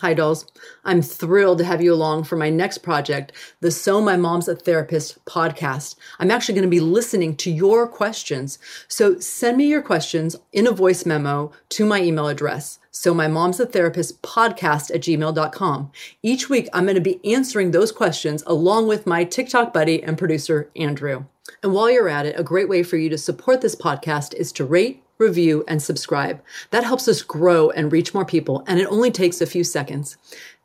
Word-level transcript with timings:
Hi, 0.00 0.12
dolls. 0.12 0.50
I'm 0.84 1.02
thrilled 1.02 1.58
to 1.58 1.64
have 1.64 1.80
you 1.80 1.94
along 1.94 2.24
for 2.24 2.34
my 2.34 2.50
next 2.50 2.78
project, 2.78 3.30
the 3.60 3.70
So 3.70 4.00
My 4.00 4.16
Mom's 4.16 4.48
a 4.48 4.56
Therapist 4.56 5.24
podcast. 5.24 5.94
I'm 6.18 6.32
actually 6.32 6.56
going 6.56 6.68
to 6.68 6.68
be 6.68 6.80
listening 6.80 7.36
to 7.36 7.50
your 7.50 7.86
questions. 7.86 8.58
So 8.88 9.20
send 9.20 9.56
me 9.56 9.68
your 9.68 9.82
questions 9.82 10.34
in 10.52 10.66
a 10.66 10.72
voice 10.72 11.06
memo 11.06 11.52
to 11.68 11.86
my 11.86 12.02
email 12.02 12.26
address. 12.26 12.80
So 12.90 13.14
my 13.14 13.28
mom's 13.28 13.60
a 13.60 13.66
therapist 13.66 14.20
podcast 14.20 14.92
at 14.92 15.02
gmail.com. 15.02 15.92
Each 16.24 16.50
week, 16.50 16.68
I'm 16.72 16.86
going 16.86 16.96
to 16.96 17.00
be 17.00 17.24
answering 17.24 17.70
those 17.70 17.92
questions 17.92 18.42
along 18.48 18.88
with 18.88 19.06
my 19.06 19.22
TikTok 19.22 19.72
buddy 19.72 20.02
and 20.02 20.18
producer, 20.18 20.72
Andrew. 20.74 21.26
And 21.62 21.72
while 21.72 21.88
you're 21.88 22.08
at 22.08 22.26
it, 22.26 22.38
a 22.38 22.42
great 22.42 22.68
way 22.68 22.82
for 22.82 22.96
you 22.96 23.08
to 23.10 23.18
support 23.18 23.60
this 23.60 23.76
podcast 23.76 24.34
is 24.34 24.50
to 24.52 24.64
rate, 24.64 25.03
review, 25.18 25.64
and 25.68 25.82
subscribe. 25.82 26.42
That 26.70 26.84
helps 26.84 27.08
us 27.08 27.22
grow 27.22 27.70
and 27.70 27.92
reach 27.92 28.14
more 28.14 28.24
people, 28.24 28.64
and 28.66 28.80
it 28.80 28.86
only 28.86 29.10
takes 29.10 29.40
a 29.40 29.46
few 29.46 29.64
seconds. 29.64 30.16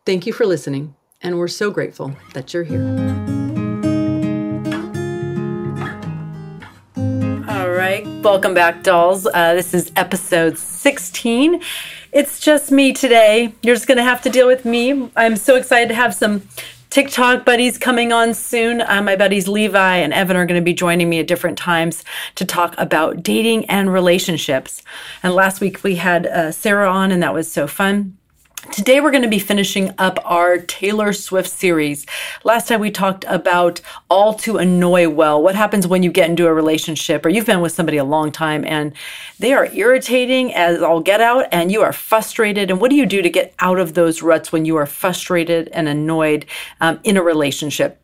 Thank 0.05 0.25
you 0.25 0.33
for 0.33 0.45
listening, 0.45 0.95
and 1.21 1.37
we're 1.37 1.47
so 1.47 1.71
grateful 1.71 2.15
that 2.33 2.53
you're 2.53 2.63
here. 2.63 2.83
All 7.47 7.69
right, 7.69 8.05
welcome 8.23 8.53
back, 8.53 8.83
dolls. 8.83 9.25
Uh, 9.25 9.53
this 9.53 9.73
is 9.73 9.91
episode 9.95 10.57
16. 10.57 11.61
It's 12.11 12.39
just 12.39 12.71
me 12.71 12.93
today. 12.93 13.53
You're 13.61 13.75
just 13.75 13.87
going 13.87 13.97
to 13.97 14.03
have 14.03 14.21
to 14.23 14.29
deal 14.29 14.47
with 14.47 14.65
me. 14.65 15.11
I'm 15.15 15.35
so 15.35 15.55
excited 15.55 15.89
to 15.89 15.95
have 15.95 16.15
some 16.15 16.47
TikTok 16.89 17.45
buddies 17.45 17.77
coming 17.77 18.11
on 18.11 18.33
soon. 18.33 18.81
Uh, 18.81 19.01
my 19.03 19.15
buddies 19.15 19.47
Levi 19.47 19.97
and 19.97 20.11
Evan 20.11 20.35
are 20.35 20.45
going 20.47 20.59
to 20.59 20.65
be 20.65 20.73
joining 20.73 21.07
me 21.07 21.19
at 21.19 21.27
different 21.27 21.57
times 21.57 22.03
to 22.33 22.45
talk 22.45 22.73
about 22.79 23.21
dating 23.21 23.65
and 23.65 23.93
relationships. 23.93 24.81
And 25.21 25.33
last 25.33 25.61
week 25.61 25.83
we 25.83 25.95
had 25.95 26.25
uh, 26.25 26.51
Sarah 26.51 26.91
on, 26.91 27.11
and 27.11 27.21
that 27.21 27.33
was 27.33 27.51
so 27.51 27.67
fun. 27.67 28.18
Today, 28.71 29.01
we're 29.01 29.11
going 29.11 29.23
to 29.23 29.29
be 29.29 29.39
finishing 29.39 29.93
up 29.97 30.19
our 30.25 30.57
Taylor 30.57 31.11
Swift 31.11 31.49
series. 31.49 32.05
Last 32.43 32.67
time 32.67 32.79
we 32.79 32.91
talked 32.91 33.25
about 33.27 33.81
all 34.09 34.35
to 34.35 34.57
annoy 34.57 35.09
well. 35.09 35.41
What 35.41 35.55
happens 35.55 35.87
when 35.87 36.03
you 36.03 36.11
get 36.11 36.29
into 36.29 36.45
a 36.45 36.53
relationship 36.53 37.25
or 37.25 37.29
you've 37.29 37.47
been 37.47 37.61
with 37.61 37.71
somebody 37.71 37.97
a 37.97 38.03
long 38.03 38.31
time 38.31 38.63
and 38.65 38.93
they 39.39 39.53
are 39.53 39.65
irritating 39.73 40.53
as 40.53 40.81
all 40.81 41.01
get 41.01 41.19
out 41.19 41.47
and 41.51 41.71
you 41.71 41.81
are 41.81 41.91
frustrated? 41.91 42.69
And 42.69 42.79
what 42.79 42.91
do 42.91 42.95
you 42.95 43.05
do 43.07 43.21
to 43.21 43.29
get 43.29 43.55
out 43.59 43.79
of 43.79 43.95
those 43.95 44.21
ruts 44.21 44.51
when 44.51 44.65
you 44.65 44.75
are 44.75 44.85
frustrated 44.85 45.69
and 45.69 45.87
annoyed 45.87 46.45
um, 46.79 46.99
in 47.03 47.17
a 47.17 47.23
relationship? 47.23 47.99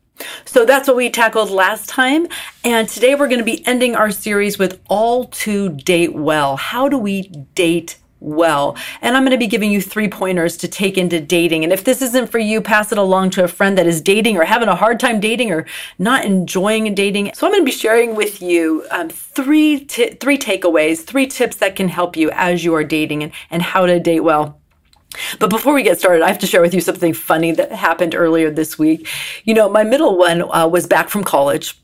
So 0.45 0.65
that's 0.65 0.87
what 0.87 0.97
we 0.97 1.09
tackled 1.09 1.51
last 1.51 1.89
time. 1.89 2.27
And 2.63 2.89
today 2.89 3.15
we're 3.15 3.27
going 3.27 3.39
to 3.39 3.45
be 3.45 3.65
ending 3.67 3.95
our 3.95 4.11
series 4.11 4.57
with 4.57 4.81
all 4.89 5.25
to 5.25 5.69
date 5.69 6.15
well. 6.15 6.57
How 6.57 6.89
do 6.89 6.97
we 6.97 7.23
date 7.53 7.97
well. 8.25 8.75
And 9.01 9.15
I'm 9.15 9.23
going 9.23 9.31
to 9.31 9.37
be 9.37 9.47
giving 9.47 9.71
you 9.71 9.81
three 9.81 10.09
pointers 10.09 10.57
to 10.57 10.67
take 10.67 10.97
into 10.97 11.21
dating. 11.21 11.63
And 11.63 11.71
if 11.71 11.83
this 11.83 12.01
isn't 12.01 12.29
for 12.29 12.39
you, 12.39 12.61
pass 12.61 12.91
it 12.91 12.97
along 12.97 13.29
to 13.31 13.43
a 13.43 13.47
friend 13.47 13.77
that 13.77 13.85
is 13.85 14.01
dating 14.01 14.37
or 14.37 14.43
having 14.43 14.67
a 14.67 14.75
hard 14.75 14.99
time 14.99 15.19
dating 15.19 15.51
or 15.51 15.65
not 15.99 16.25
enjoying 16.25 16.93
dating. 16.95 17.31
So 17.35 17.45
I'm 17.45 17.53
going 17.53 17.61
to 17.61 17.65
be 17.65 17.71
sharing 17.71 18.15
with 18.15 18.41
you 18.41 18.85
um, 18.91 19.09
three 19.09 19.79
t- 19.79 20.15
three 20.15 20.37
takeaways, 20.37 21.03
three 21.03 21.27
tips 21.27 21.57
that 21.57 21.75
can 21.75 21.87
help 21.87 22.17
you 22.17 22.31
as 22.31 22.65
you 22.65 22.73
are 22.73 22.83
dating 22.83 23.23
and, 23.23 23.31
and 23.49 23.61
how 23.61 23.85
to 23.85 23.99
date 23.99 24.21
well. 24.21 24.59
But 25.39 25.49
before 25.49 25.73
we 25.73 25.83
get 25.83 25.99
started, 25.99 26.23
I 26.23 26.27
have 26.27 26.39
to 26.39 26.47
share 26.47 26.61
with 26.61 26.73
you 26.73 26.81
something 26.81 27.13
funny 27.13 27.51
that 27.53 27.71
happened 27.71 28.15
earlier 28.15 28.51
this 28.51 28.77
week. 28.77 29.07
You 29.45 29.53
know, 29.53 29.69
my 29.69 29.83
middle 29.83 30.17
one 30.17 30.41
uh, 30.41 30.67
was 30.67 30.87
back 30.87 31.09
from 31.09 31.23
college 31.23 31.79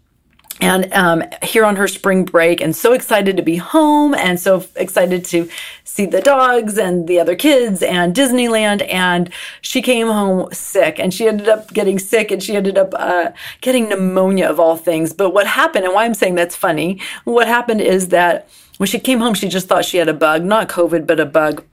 and 0.62 0.94
um, 0.94 1.24
here 1.44 1.66
on 1.66 1.76
her 1.76 1.88
spring 1.88 2.24
break 2.24 2.62
and 2.62 2.76
so 2.76 2.94
excited 2.94 3.36
to 3.36 3.44
be 3.44 3.58
home 3.58 4.14
and 4.14 4.40
so 4.40 4.64
excited 4.76 5.26
to 5.26 5.50
see 5.84 6.06
the 6.06 6.22
dogs 6.22 6.78
and 6.78 7.08
the 7.08 7.20
other 7.20 7.36
kids 7.36 7.82
and 7.82 8.16
disneyland 8.16 8.88
and 8.92 9.32
she 9.62 9.82
came 9.82 10.08
home 10.08 10.48
sick 10.54 11.00
and 11.00 11.14
she 11.14 11.28
ended 11.28 11.50
up 11.50 11.74
getting 11.74 12.00
sick 12.00 12.32
and 12.32 12.42
she 12.42 12.56
ended 12.56 12.78
up 12.78 12.94
uh, 12.94 13.32
getting 13.60 13.90
pneumonia 13.90 14.48
of 14.48 14.60
all 14.60 14.78
things. 14.78 15.12
But 15.12 15.32
what 15.32 15.48
happened 15.48 15.86
and 15.86 15.94
why 15.94 16.06
i'm 16.06 16.14
saying 16.14 16.36
that's 16.36 16.56
funny 16.56 17.02
what 17.24 17.48
happened 17.48 17.82
is 17.82 18.10
that 18.10 18.48
when 18.78 18.88
she 18.88 19.00
came 19.00 19.20
home 19.20 19.34
she 19.34 19.48
just 19.50 19.68
thought 19.68 19.86
she 19.86 19.98
had 19.98 20.08
a 20.08 20.14
bug 20.14 20.44
not 20.44 20.70
covid 20.70 21.08
but 21.08 21.20
a 21.20 21.26
bug 21.26 21.64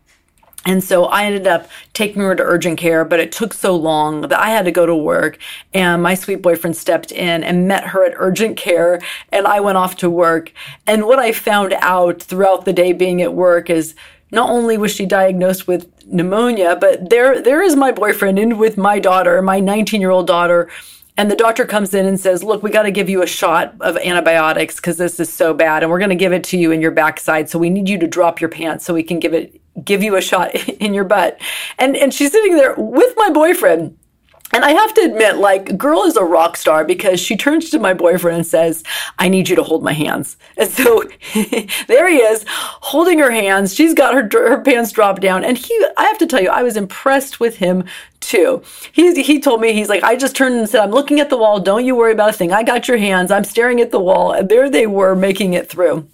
and 0.66 0.82
so 0.82 1.06
I 1.06 1.24
ended 1.24 1.46
up 1.46 1.68
taking 1.94 2.22
her 2.22 2.34
to 2.34 2.42
urgent 2.42 2.78
care, 2.78 3.04
but 3.04 3.20
it 3.20 3.32
took 3.32 3.54
so 3.54 3.76
long 3.76 4.22
that 4.22 4.38
I 4.38 4.50
had 4.50 4.64
to 4.64 4.70
go 4.70 4.86
to 4.86 4.94
work. 4.94 5.38
And 5.72 6.02
my 6.02 6.14
sweet 6.14 6.42
boyfriend 6.42 6.76
stepped 6.76 7.12
in 7.12 7.44
and 7.44 7.68
met 7.68 7.88
her 7.88 8.04
at 8.04 8.14
urgent 8.16 8.56
care. 8.56 9.00
And 9.30 9.46
I 9.46 9.60
went 9.60 9.78
off 9.78 9.96
to 9.98 10.10
work. 10.10 10.52
And 10.86 11.06
what 11.06 11.18
I 11.18 11.32
found 11.32 11.74
out 11.74 12.22
throughout 12.22 12.64
the 12.64 12.72
day 12.72 12.92
being 12.92 13.22
at 13.22 13.34
work 13.34 13.70
is 13.70 13.94
not 14.30 14.50
only 14.50 14.76
was 14.76 14.92
she 14.92 15.06
diagnosed 15.06 15.66
with 15.66 15.90
pneumonia, 16.04 16.76
but 16.76 17.08
there, 17.08 17.40
there 17.40 17.62
is 17.62 17.76
my 17.76 17.92
boyfriend 17.92 18.38
in 18.38 18.58
with 18.58 18.76
my 18.76 18.98
daughter, 18.98 19.40
my 19.40 19.60
19 19.60 20.00
year 20.00 20.10
old 20.10 20.26
daughter. 20.26 20.68
And 21.16 21.30
the 21.30 21.36
doctor 21.36 21.64
comes 21.64 21.94
in 21.94 22.06
and 22.06 22.20
says, 22.20 22.44
Look, 22.44 22.62
we 22.62 22.70
got 22.70 22.82
to 22.82 22.92
give 22.92 23.08
you 23.08 23.22
a 23.22 23.26
shot 23.26 23.74
of 23.80 23.96
antibiotics 23.96 24.76
because 24.76 24.98
this 24.98 25.18
is 25.18 25.32
so 25.32 25.52
bad. 25.52 25.82
And 25.82 25.90
we're 25.90 25.98
going 25.98 26.10
to 26.10 26.14
give 26.14 26.32
it 26.32 26.44
to 26.44 26.58
you 26.58 26.72
in 26.72 26.80
your 26.80 26.92
backside. 26.92 27.48
So 27.48 27.58
we 27.58 27.70
need 27.70 27.88
you 27.88 27.98
to 27.98 28.06
drop 28.06 28.40
your 28.40 28.50
pants 28.50 28.84
so 28.84 28.94
we 28.94 29.02
can 29.02 29.18
give 29.18 29.34
it 29.34 29.60
give 29.84 30.02
you 30.02 30.16
a 30.16 30.20
shot 30.20 30.54
in 30.68 30.94
your 30.94 31.04
butt. 31.04 31.40
And 31.78 31.96
and 31.96 32.12
she's 32.12 32.32
sitting 32.32 32.56
there 32.56 32.74
with 32.76 33.14
my 33.16 33.30
boyfriend. 33.30 33.96
And 34.50 34.64
I 34.64 34.70
have 34.70 34.94
to 34.94 35.02
admit, 35.02 35.36
like, 35.36 35.76
girl 35.76 36.04
is 36.04 36.16
a 36.16 36.24
rock 36.24 36.56
star 36.56 36.84
because 36.84 37.20
she 37.20 37.36
turns 37.36 37.68
to 37.70 37.78
my 37.78 37.92
boyfriend 37.92 38.38
and 38.38 38.46
says, 38.46 38.82
I 39.18 39.28
need 39.28 39.48
you 39.48 39.56
to 39.56 39.62
hold 39.62 39.82
my 39.82 39.92
hands. 39.92 40.36
And 40.56 40.70
so 40.70 41.04
there 41.86 42.08
he 42.08 42.16
is 42.16 42.44
holding 42.48 43.18
her 43.20 43.30
hands. 43.30 43.74
She's 43.74 43.94
got 43.94 44.14
her, 44.14 44.28
her 44.32 44.60
pants 44.60 44.90
dropped 44.90 45.22
down. 45.22 45.44
And 45.44 45.56
he, 45.56 45.86
I 45.96 46.04
have 46.04 46.18
to 46.18 46.26
tell 46.26 46.42
you, 46.42 46.48
I 46.48 46.62
was 46.62 46.76
impressed 46.76 47.38
with 47.38 47.56
him 47.56 47.84
too. 48.20 48.62
He, 48.90 49.22
he 49.22 49.38
told 49.38 49.60
me, 49.60 49.72
he's 49.72 49.88
like, 49.88 50.02
I 50.02 50.16
just 50.16 50.34
turned 50.34 50.56
and 50.56 50.68
said, 50.68 50.80
I'm 50.80 50.90
looking 50.90 51.20
at 51.20 51.30
the 51.30 51.36
wall. 51.36 51.60
Don't 51.60 51.84
you 51.84 51.94
worry 51.94 52.12
about 52.12 52.30
a 52.30 52.32
thing. 52.32 52.52
I 52.52 52.64
got 52.64 52.88
your 52.88 52.96
hands. 52.96 53.30
I'm 53.30 53.44
staring 53.44 53.80
at 53.80 53.92
the 53.92 54.00
wall. 54.00 54.32
And 54.32 54.48
there 54.48 54.68
they 54.68 54.86
were 54.86 55.14
making 55.14 55.52
it 55.52 55.68
through. 55.68 56.08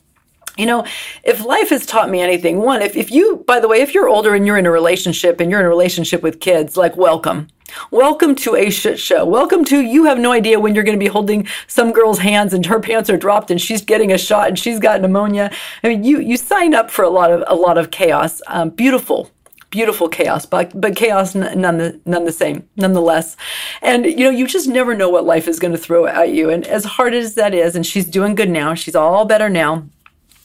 You 0.57 0.67
know, 0.67 0.87
if 1.25 1.45
life 1.45 1.71
has 1.71 1.85
taught 1.85 2.11
me 2.11 2.21
anything, 2.21 2.59
one, 2.59 2.81
if, 2.81 2.97
if 2.97 3.11
you, 3.11 3.43
by 3.47 3.59
the 3.59 3.67
way, 3.67 3.81
if 3.81 3.93
you're 3.93 4.09
older 4.09 4.35
and 4.35 4.47
you're 4.47 4.57
in 4.57 4.67
a 4.67 4.71
relationship 4.71 5.41
and 5.41 5.51
you're 5.51 5.59
in 5.59 5.67
a 5.67 5.69
relationship 5.69 6.23
with 6.23 6.39
kids, 6.39 6.77
like 6.77 6.97
welcome. 6.97 7.49
Welcome 7.91 8.37
to 8.37 8.55
a 8.55 8.71
shit 8.71 9.01
show. 9.01 9.25
Welcome 9.25 9.65
to 9.65 9.81
you 9.81 10.05
have 10.05 10.19
no 10.19 10.31
idea 10.31 10.61
when 10.61 10.75
you're 10.75 10.85
going 10.85 10.99
to 10.99 11.05
be 11.05 11.11
holding 11.11 11.49
some 11.67 11.93
girl's 11.93 12.21
hands 12.21 12.53
and 12.53 12.67
her 12.67 12.79
pants 12.79 13.11
are 13.11 13.17
dropped 13.17 13.51
and 13.51 13.61
she's 13.61 13.83
getting 13.83 14.13
a 14.13 14.19
shot 14.19 14.47
and 14.47 14.57
she's 14.57 14.79
got 14.79 15.01
pneumonia. 15.01 15.51
I 15.83 15.89
mean, 15.89 16.05
you 16.05 16.21
you 16.21 16.37
sign 16.37 16.73
up 16.73 16.89
for 16.89 17.03
a 17.05 17.11
lot 17.11 17.33
of 17.33 17.43
a 17.49 17.55
lot 17.57 17.77
of 17.77 17.91
chaos. 17.91 18.41
Um, 18.47 18.71
beautiful, 18.71 19.31
beautiful 19.71 20.09
chaos, 20.09 20.47
but 20.47 20.79
but 20.81 20.95
chaos 20.95 21.35
none 21.35 21.79
the 21.79 22.01
none 22.05 22.27
the 22.27 22.33
same, 22.33 22.69
nonetheless. 22.77 23.37
And 23.83 24.07
you 24.07 24.21
know, 24.21 24.31
you 24.31 24.47
just 24.47 24.69
never 24.69 24.95
know 24.95 25.09
what 25.09 25.25
life 25.25 25.49
is 25.49 25.59
going 25.59 25.73
to 25.73 25.79
throw 25.79 26.07
at 26.07 26.31
you. 26.31 26.51
And 26.51 26.65
as 26.67 26.85
hard 26.85 27.13
as 27.13 27.35
that 27.35 27.55
is, 27.55 27.75
and 27.75 27.85
she's 27.85 28.07
doing 28.07 28.37
good 28.37 28.51
now, 28.51 28.75
she's 28.75 28.95
all 28.95 29.25
better 29.25 29.49
now. 29.49 29.89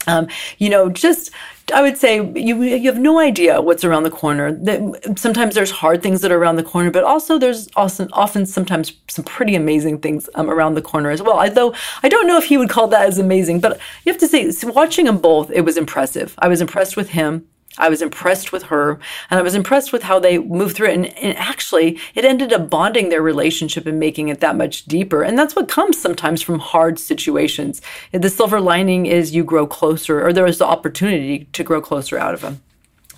Um, 0.06 0.28
you 0.58 0.70
know, 0.70 0.88
just 0.88 1.30
I 1.74 1.82
would 1.82 1.96
say 1.96 2.16
you 2.16 2.62
you 2.62 2.90
have 2.90 2.98
no 2.98 3.18
idea 3.20 3.60
what's 3.60 3.84
around 3.84 4.04
the 4.04 4.10
corner. 4.10 4.52
That 4.52 5.18
sometimes 5.18 5.54
there's 5.54 5.70
hard 5.70 6.02
things 6.02 6.20
that 6.22 6.32
are 6.32 6.38
around 6.38 6.56
the 6.56 6.62
corner, 6.62 6.90
but 6.90 7.04
also 7.04 7.38
there's 7.38 7.68
often 7.76 8.08
often 8.12 8.46
sometimes 8.46 8.92
some 9.08 9.24
pretty 9.24 9.54
amazing 9.54 9.98
things 9.98 10.28
um, 10.34 10.50
around 10.50 10.74
the 10.74 10.82
corner 10.82 11.10
as 11.10 11.22
well. 11.22 11.38
Although 11.38 11.74
I 12.02 12.08
don't 12.08 12.26
know 12.26 12.38
if 12.38 12.44
he 12.44 12.56
would 12.56 12.70
call 12.70 12.88
that 12.88 13.06
as 13.06 13.18
amazing, 13.18 13.60
but 13.60 13.78
you 14.04 14.12
have 14.12 14.20
to 14.20 14.28
say 14.28 14.50
watching 14.64 15.04
them 15.04 15.18
both, 15.18 15.50
it 15.50 15.62
was 15.62 15.76
impressive. 15.76 16.34
I 16.38 16.48
was 16.48 16.60
impressed 16.60 16.96
with 16.96 17.10
him. 17.10 17.46
I 17.78 17.88
was 17.88 18.02
impressed 18.02 18.52
with 18.52 18.64
her 18.64 18.98
and 19.30 19.38
I 19.38 19.42
was 19.42 19.54
impressed 19.54 19.92
with 19.92 20.02
how 20.02 20.18
they 20.18 20.38
moved 20.38 20.76
through 20.76 20.88
it. 20.88 20.94
And, 20.94 21.06
and, 21.18 21.36
actually, 21.38 21.98
it 22.14 22.24
ended 22.24 22.52
up 22.52 22.68
bonding 22.68 23.08
their 23.08 23.22
relationship 23.22 23.86
and 23.86 24.00
making 24.00 24.28
it 24.28 24.40
that 24.40 24.56
much 24.56 24.84
deeper. 24.86 25.22
And 25.22 25.38
that's 25.38 25.54
what 25.54 25.68
comes 25.68 26.00
sometimes 26.00 26.42
from 26.42 26.58
hard 26.58 26.98
situations. 26.98 27.80
The 28.12 28.28
silver 28.28 28.60
lining 28.60 29.06
is 29.06 29.34
you 29.34 29.44
grow 29.44 29.66
closer, 29.66 30.26
or 30.26 30.32
there 30.32 30.46
is 30.46 30.58
the 30.58 30.66
opportunity 30.66 31.44
to 31.52 31.62
grow 31.62 31.80
closer 31.80 32.18
out 32.18 32.34
of 32.34 32.40
them. 32.40 32.60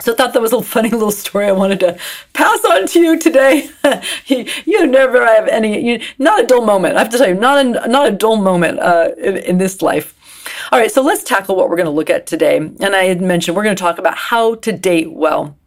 So 0.00 0.12
I 0.12 0.16
thought 0.16 0.32
that 0.32 0.42
was 0.42 0.52
a 0.52 0.62
funny 0.62 0.90
little 0.90 1.12
story 1.12 1.46
I 1.46 1.52
wanted 1.52 1.80
to 1.80 1.98
pass 2.32 2.64
on 2.64 2.86
to 2.88 3.00
you 3.00 3.18
today. 3.18 3.70
you, 4.26 4.86
never 4.86 5.24
have 5.24 5.48
any, 5.48 5.80
you, 5.80 6.00
not 6.18 6.42
a 6.42 6.46
dull 6.46 6.64
moment. 6.64 6.96
I 6.96 7.00
have 7.00 7.10
to 7.10 7.18
tell 7.18 7.28
you, 7.28 7.34
not 7.34 7.64
a, 7.64 7.88
not 7.88 8.08
a 8.08 8.10
dull 8.10 8.36
moment 8.36 8.80
uh, 8.80 9.10
in, 9.16 9.36
in 9.38 9.58
this 9.58 9.80
life. 9.80 10.18
All 10.72 10.78
right, 10.78 10.90
so 10.90 11.02
let's 11.02 11.22
tackle 11.22 11.54
what 11.54 11.68
we're 11.68 11.76
going 11.76 11.84
to 11.84 11.92
look 11.92 12.08
at 12.08 12.26
today. 12.26 12.56
And 12.56 12.96
I 12.96 13.04
had 13.04 13.20
mentioned 13.20 13.54
we're 13.54 13.62
going 13.62 13.76
to 13.76 13.80
talk 13.80 13.98
about 13.98 14.16
how 14.16 14.54
to 14.54 14.72
date 14.72 15.12
well. 15.12 15.58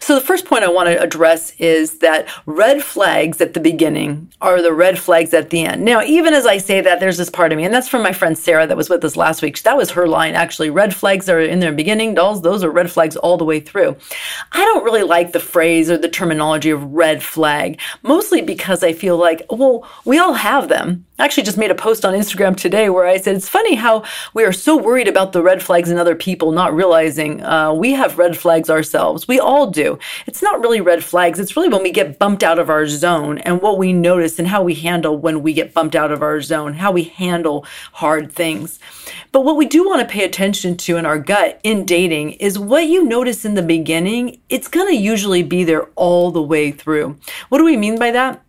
So, 0.00 0.14
the 0.14 0.24
first 0.24 0.44
point 0.44 0.64
I 0.64 0.68
want 0.68 0.88
to 0.88 1.00
address 1.00 1.52
is 1.58 1.98
that 1.98 2.28
red 2.46 2.82
flags 2.82 3.40
at 3.40 3.54
the 3.54 3.60
beginning 3.60 4.32
are 4.40 4.62
the 4.62 4.72
red 4.72 4.98
flags 4.98 5.34
at 5.34 5.50
the 5.50 5.64
end. 5.64 5.84
Now, 5.84 6.02
even 6.02 6.34
as 6.34 6.46
I 6.46 6.58
say 6.58 6.80
that, 6.80 7.00
there's 7.00 7.18
this 7.18 7.30
part 7.30 7.52
of 7.52 7.58
me, 7.58 7.64
and 7.64 7.74
that's 7.74 7.88
from 7.88 8.02
my 8.02 8.12
friend 8.12 8.36
Sarah 8.36 8.66
that 8.66 8.76
was 8.76 8.90
with 8.90 9.04
us 9.04 9.16
last 9.16 9.42
week. 9.42 9.60
That 9.62 9.76
was 9.76 9.90
her 9.90 10.06
line, 10.06 10.34
actually. 10.34 10.70
Red 10.70 10.94
flags 10.94 11.28
are 11.28 11.40
in 11.40 11.60
their 11.60 11.72
beginning, 11.72 12.14
dolls, 12.14 12.42
those 12.42 12.64
are 12.64 12.70
red 12.70 12.90
flags 12.90 13.16
all 13.16 13.36
the 13.36 13.44
way 13.44 13.60
through. 13.60 13.96
I 14.52 14.58
don't 14.58 14.84
really 14.84 15.02
like 15.02 15.32
the 15.32 15.40
phrase 15.40 15.90
or 15.90 15.98
the 15.98 16.08
terminology 16.08 16.70
of 16.70 16.82
red 16.92 17.22
flag, 17.22 17.80
mostly 18.02 18.42
because 18.42 18.82
I 18.82 18.92
feel 18.92 19.16
like, 19.16 19.46
well, 19.50 19.88
we 20.04 20.18
all 20.18 20.34
have 20.34 20.68
them. 20.68 21.06
I 21.18 21.24
actually 21.24 21.42
just 21.42 21.58
made 21.58 21.72
a 21.72 21.74
post 21.74 22.04
on 22.04 22.14
Instagram 22.14 22.56
today 22.56 22.90
where 22.90 23.06
I 23.06 23.16
said 23.16 23.34
it's 23.34 23.48
funny 23.48 23.74
how 23.74 24.04
we 24.34 24.44
are 24.44 24.52
so 24.52 24.76
worried 24.76 25.08
about 25.08 25.32
the 25.32 25.42
red 25.42 25.62
flags 25.62 25.90
in 25.90 25.98
other 25.98 26.14
people, 26.14 26.52
not 26.52 26.72
realizing 26.74 27.42
uh, 27.42 27.72
we 27.72 27.92
have 27.92 28.18
red 28.18 28.36
flags 28.38 28.70
ourselves. 28.70 29.26
We 29.26 29.40
all 29.40 29.57
all 29.58 29.70
do. 29.70 29.98
It's 30.26 30.42
not 30.42 30.60
really 30.60 30.80
red 30.80 31.02
flags. 31.02 31.38
It's 31.38 31.56
really 31.56 31.68
when 31.68 31.82
we 31.82 31.90
get 31.90 32.18
bumped 32.18 32.42
out 32.42 32.58
of 32.58 32.70
our 32.70 32.86
zone 32.86 33.38
and 33.38 33.60
what 33.60 33.78
we 33.78 33.92
notice 33.92 34.38
and 34.38 34.48
how 34.48 34.62
we 34.62 34.74
handle 34.74 35.18
when 35.18 35.42
we 35.42 35.52
get 35.52 35.74
bumped 35.74 35.96
out 35.96 36.12
of 36.12 36.22
our 36.22 36.40
zone, 36.40 36.74
how 36.74 36.92
we 36.92 37.04
handle 37.04 37.66
hard 37.94 38.32
things. 38.32 38.78
But 39.32 39.44
what 39.44 39.56
we 39.56 39.66
do 39.66 39.86
want 39.86 40.00
to 40.00 40.12
pay 40.12 40.24
attention 40.24 40.76
to 40.78 40.96
in 40.96 41.04
our 41.04 41.18
gut 41.18 41.60
in 41.62 41.84
dating 41.84 42.32
is 42.32 42.58
what 42.58 42.86
you 42.86 43.04
notice 43.04 43.44
in 43.44 43.54
the 43.54 43.62
beginning, 43.62 44.40
it's 44.48 44.68
going 44.68 44.88
to 44.88 44.96
usually 44.96 45.42
be 45.42 45.64
there 45.64 45.86
all 45.96 46.30
the 46.30 46.42
way 46.42 46.70
through. 46.70 47.16
What 47.48 47.58
do 47.58 47.64
we 47.64 47.76
mean 47.76 47.98
by 47.98 48.12
that? 48.12 48.42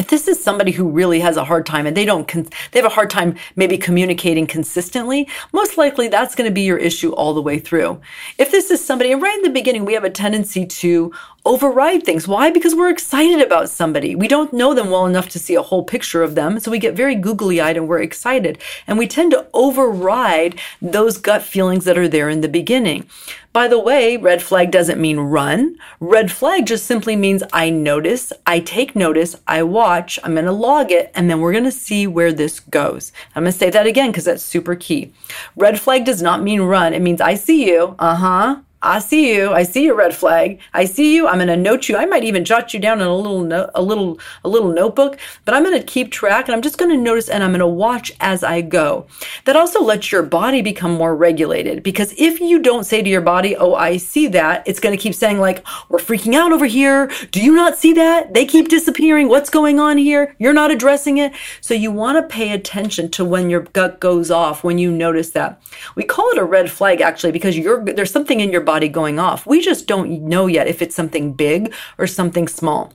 If 0.00 0.08
this 0.08 0.26
is 0.26 0.42
somebody 0.42 0.72
who 0.72 0.88
really 0.88 1.20
has 1.20 1.36
a 1.36 1.44
hard 1.44 1.66
time 1.66 1.86
and 1.86 1.94
they 1.94 2.06
don't 2.06 2.26
they 2.72 2.78
have 2.78 2.86
a 2.86 2.94
hard 2.94 3.10
time 3.10 3.36
maybe 3.54 3.76
communicating 3.76 4.46
consistently 4.46 5.28
most 5.52 5.76
likely 5.76 6.08
that's 6.08 6.34
going 6.34 6.48
to 6.48 6.54
be 6.54 6.62
your 6.62 6.78
issue 6.78 7.12
all 7.12 7.34
the 7.34 7.42
way 7.42 7.58
through. 7.58 8.00
If 8.38 8.50
this 8.50 8.70
is 8.70 8.82
somebody 8.82 9.12
and 9.12 9.20
right 9.20 9.36
in 9.36 9.42
the 9.42 9.50
beginning 9.50 9.84
we 9.84 9.92
have 9.92 10.04
a 10.04 10.10
tendency 10.10 10.64
to 10.64 11.12
override 11.44 12.02
things. 12.02 12.26
Why? 12.26 12.50
Because 12.50 12.74
we're 12.74 12.90
excited 12.90 13.40
about 13.40 13.70
somebody. 13.70 14.14
We 14.14 14.28
don't 14.28 14.52
know 14.52 14.74
them 14.74 14.90
well 14.90 15.06
enough 15.06 15.28
to 15.30 15.38
see 15.38 15.54
a 15.54 15.62
whole 15.62 15.84
picture 15.84 16.22
of 16.22 16.34
them 16.34 16.60
so 16.60 16.70
we 16.70 16.78
get 16.78 16.94
very 16.94 17.14
googly 17.14 17.60
eyed 17.60 17.76
and 17.76 17.86
we're 17.86 18.00
excited. 18.00 18.58
And 18.86 18.98
we 18.98 19.06
tend 19.06 19.32
to 19.32 19.46
override 19.52 20.58
those 20.80 21.18
gut 21.18 21.42
feelings 21.42 21.84
that 21.84 21.98
are 21.98 22.08
there 22.08 22.30
in 22.30 22.40
the 22.40 22.48
beginning 22.48 23.06
by 23.52 23.66
the 23.66 23.78
way, 23.78 24.16
red 24.16 24.42
flag 24.42 24.70
doesn't 24.70 25.00
mean 25.00 25.18
run. 25.18 25.76
Red 25.98 26.30
flag 26.30 26.66
just 26.66 26.86
simply 26.86 27.16
means 27.16 27.42
I 27.52 27.68
notice, 27.68 28.32
I 28.46 28.60
take 28.60 28.94
notice, 28.94 29.34
I 29.46 29.64
watch, 29.64 30.18
I'm 30.22 30.34
going 30.34 30.44
to 30.44 30.52
log 30.52 30.92
it, 30.92 31.10
and 31.14 31.28
then 31.28 31.40
we're 31.40 31.52
going 31.52 31.64
to 31.64 31.72
see 31.72 32.06
where 32.06 32.32
this 32.32 32.60
goes. 32.60 33.12
I'm 33.34 33.42
going 33.42 33.52
to 33.52 33.58
say 33.58 33.70
that 33.70 33.86
again 33.86 34.10
because 34.10 34.24
that's 34.24 34.42
super 34.42 34.76
key. 34.76 35.12
Red 35.56 35.80
flag 35.80 36.04
does 36.04 36.22
not 36.22 36.42
mean 36.42 36.60
run. 36.62 36.94
It 36.94 37.02
means 37.02 37.20
I 37.20 37.34
see 37.34 37.66
you. 37.68 37.96
Uh 37.98 38.14
huh. 38.16 38.56
I 38.82 38.98
see 38.98 39.34
you. 39.36 39.52
I 39.52 39.64
see 39.64 39.84
your 39.84 39.94
red 39.94 40.14
flag. 40.14 40.58
I 40.72 40.86
see 40.86 41.14
you. 41.14 41.28
I'm 41.28 41.36
going 41.36 41.48
to 41.48 41.56
note 41.56 41.90
you. 41.90 41.98
I 41.98 42.06
might 42.06 42.24
even 42.24 42.46
jot 42.46 42.72
you 42.72 42.80
down 42.80 43.02
in 43.02 43.06
a 43.06 43.14
little 43.14 43.42
no, 43.42 43.68
a 43.74 43.82
little 43.82 44.18
a 44.42 44.48
little 44.48 44.72
notebook, 44.72 45.18
but 45.44 45.54
I'm 45.54 45.62
going 45.64 45.78
to 45.78 45.84
keep 45.84 46.10
track 46.10 46.48
and 46.48 46.54
I'm 46.54 46.62
just 46.62 46.78
going 46.78 46.90
to 46.90 46.96
notice 46.96 47.28
and 47.28 47.44
I'm 47.44 47.50
going 47.50 47.60
to 47.60 47.66
watch 47.66 48.10
as 48.20 48.42
I 48.42 48.62
go. 48.62 49.06
That 49.44 49.54
also 49.54 49.82
lets 49.82 50.10
your 50.10 50.22
body 50.22 50.62
become 50.62 50.94
more 50.94 51.14
regulated 51.14 51.82
because 51.82 52.14
if 52.16 52.40
you 52.40 52.58
don't 52.62 52.84
say 52.84 53.02
to 53.02 53.10
your 53.10 53.20
body, 53.20 53.54
"Oh, 53.54 53.74
I 53.74 53.98
see 53.98 54.28
that," 54.28 54.66
it's 54.66 54.80
going 54.80 54.96
to 54.96 55.02
keep 55.02 55.14
saying 55.14 55.40
like, 55.40 55.62
"We're 55.90 55.98
freaking 55.98 56.34
out 56.34 56.52
over 56.52 56.64
here. 56.64 57.10
Do 57.32 57.42
you 57.42 57.54
not 57.54 57.76
see 57.76 57.92
that? 57.92 58.32
They 58.32 58.46
keep 58.46 58.68
disappearing. 58.68 59.28
What's 59.28 59.50
going 59.50 59.78
on 59.78 59.98
here? 59.98 60.34
You're 60.38 60.54
not 60.54 60.70
addressing 60.70 61.18
it." 61.18 61.34
So 61.60 61.74
you 61.74 61.90
want 61.90 62.16
to 62.16 62.34
pay 62.34 62.52
attention 62.52 63.10
to 63.10 63.26
when 63.26 63.50
your 63.50 63.60
gut 63.60 64.00
goes 64.00 64.30
off 64.30 64.64
when 64.64 64.78
you 64.78 64.90
notice 64.90 65.30
that. 65.32 65.60
We 65.96 66.04
call 66.04 66.30
it 66.30 66.38
a 66.38 66.44
red 66.44 66.70
flag 66.70 67.02
actually 67.02 67.32
because 67.32 67.58
you're 67.58 67.84
there's 67.84 68.10
something 68.10 68.40
in 68.40 68.50
your 68.50 68.62
body 68.62 68.69
going 68.78 69.18
off. 69.18 69.46
We 69.46 69.60
just 69.60 69.86
don't 69.86 70.22
know 70.22 70.46
yet 70.46 70.66
if 70.66 70.82
it's 70.82 70.94
something 70.94 71.32
big 71.32 71.74
or 71.98 72.06
something 72.06 72.48
small. 72.48 72.92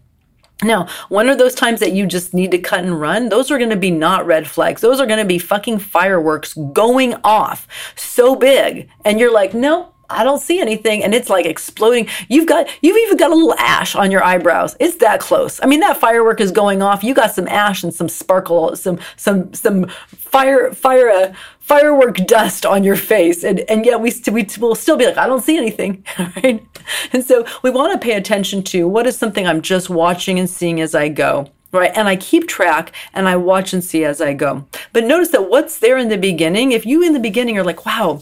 Now, 0.64 0.88
one 1.10 1.28
of 1.28 1.38
those 1.38 1.54
times 1.54 1.82
that 1.82 1.92
you 1.92 2.06
just 2.06 2.34
need 2.34 2.52
to 2.52 2.58
cut 2.58 2.84
and 2.84 3.00
run, 3.00 3.30
those 3.30 3.52
are 3.52 3.58
going 3.58 3.72
to 3.72 3.76
be 3.76 3.92
not 3.92 4.26
red 4.26 4.48
flags. 4.48 4.82
Those 4.82 5.02
are 5.02 5.06
going 5.06 5.20
to 5.20 5.26
be 5.26 5.38
fucking 5.38 5.80
fireworks 5.80 6.54
going 6.54 7.16
off 7.24 7.68
so 7.96 8.36
big. 8.36 8.90
And 9.04 9.20
you're 9.20 9.34
like, 9.34 9.54
no, 9.54 9.92
I 10.10 10.24
don't 10.24 10.40
see 10.40 10.62
anything. 10.62 11.04
And 11.04 11.14
it's 11.14 11.30
like 11.30 11.46
exploding. 11.46 12.08
You've 12.30 12.46
got, 12.48 12.70
you've 12.82 12.98
even 12.98 13.18
got 13.18 13.32
a 13.32 13.36
little 13.36 13.56
ash 13.56 13.96
on 13.96 14.12
your 14.12 14.24
eyebrows. 14.24 14.78
It's 14.80 14.96
that 14.98 15.20
close. 15.20 15.60
I 15.62 15.66
mean, 15.66 15.82
that 15.82 15.98
firework 15.98 16.40
is 16.40 16.52
going 16.52 16.82
off. 16.82 17.04
You 17.04 17.14
got 17.14 17.36
some 17.36 17.48
ash 17.48 17.84
and 17.84 17.94
some 17.94 18.08
sparkle, 18.08 18.76
some, 18.78 19.00
some, 19.18 19.54
some 19.54 19.88
fire, 20.08 20.72
fire, 20.74 21.10
uh, 21.10 21.34
firework 21.66 22.18
dust 22.28 22.64
on 22.64 22.84
your 22.84 22.96
face. 22.96 23.44
And, 23.44 23.62
and 23.62 23.88
yet 23.88 24.00
we, 24.00 24.14
we 24.32 24.48
will 24.60 24.76
still 24.76 24.98
be 24.98 25.06
like, 25.08 25.18
I 25.18 25.26
don't 25.26 25.44
see 25.44 25.58
anything. 25.58 26.04
Right. 26.36 26.66
And 27.14 27.24
so 27.24 27.46
we 27.64 27.72
want 27.72 27.94
to 27.94 28.06
pay 28.06 28.14
attention 28.14 28.62
to 28.64 28.88
what 28.88 29.08
is 29.08 29.18
something 29.18 29.48
I'm 29.48 29.62
just 29.62 29.90
watching 29.90 30.38
and 30.38 30.50
seeing 30.50 30.80
as 30.80 30.94
I 30.94 31.10
go 31.10 31.50
right? 31.72 31.92
And 31.94 32.08
I 32.08 32.16
keep 32.16 32.48
track 32.48 32.94
and 33.14 33.28
I 33.28 33.36
watch 33.36 33.74
and 33.74 33.84
see 33.84 34.06
as 34.06 34.22
I 34.22 34.34
go. 34.34 34.66
But 34.94 35.04
notice 35.04 35.30
that 35.30 35.50
what's 35.50 35.80
there 35.80 35.98
in 35.98 36.08
the 36.08 36.18
beginning, 36.18 36.72
if 36.72 36.86
you 36.86 37.04
in 37.04 37.12
the 37.12 37.20
beginning 37.20 37.58
are 37.58 37.66
like, 37.66 37.86
wow, 37.86 38.22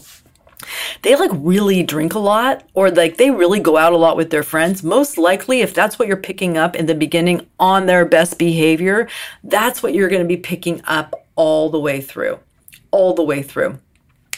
they 1.02 1.14
like 1.14 1.30
really 1.32 1.84
drink 1.84 2.14
a 2.14 2.18
lot 2.18 2.64
or 2.74 2.90
like 2.90 3.16
they 3.16 3.30
really 3.30 3.60
go 3.60 3.76
out 3.76 3.92
a 3.92 3.96
lot 3.96 4.16
with 4.16 4.30
their 4.30 4.42
friends, 4.42 4.82
most 4.82 5.18
likely, 5.18 5.60
if 5.60 5.72
that's 5.72 5.98
what 5.98 6.08
you're 6.08 6.16
picking 6.16 6.56
up 6.56 6.74
in 6.74 6.86
the 6.86 6.96
beginning 6.96 7.46
on 7.60 7.86
their 7.86 8.04
best 8.04 8.38
behavior, 8.38 9.08
that's 9.44 9.84
what 9.84 9.94
you're 9.94 10.08
going 10.08 10.22
to 10.22 10.28
be 10.28 10.36
picking 10.36 10.82
up 10.86 11.26
all 11.36 11.70
the 11.70 11.78
way 11.78 12.00
through. 12.00 12.40
All 12.94 13.12
the 13.14 13.24
way 13.24 13.42
through. 13.42 13.78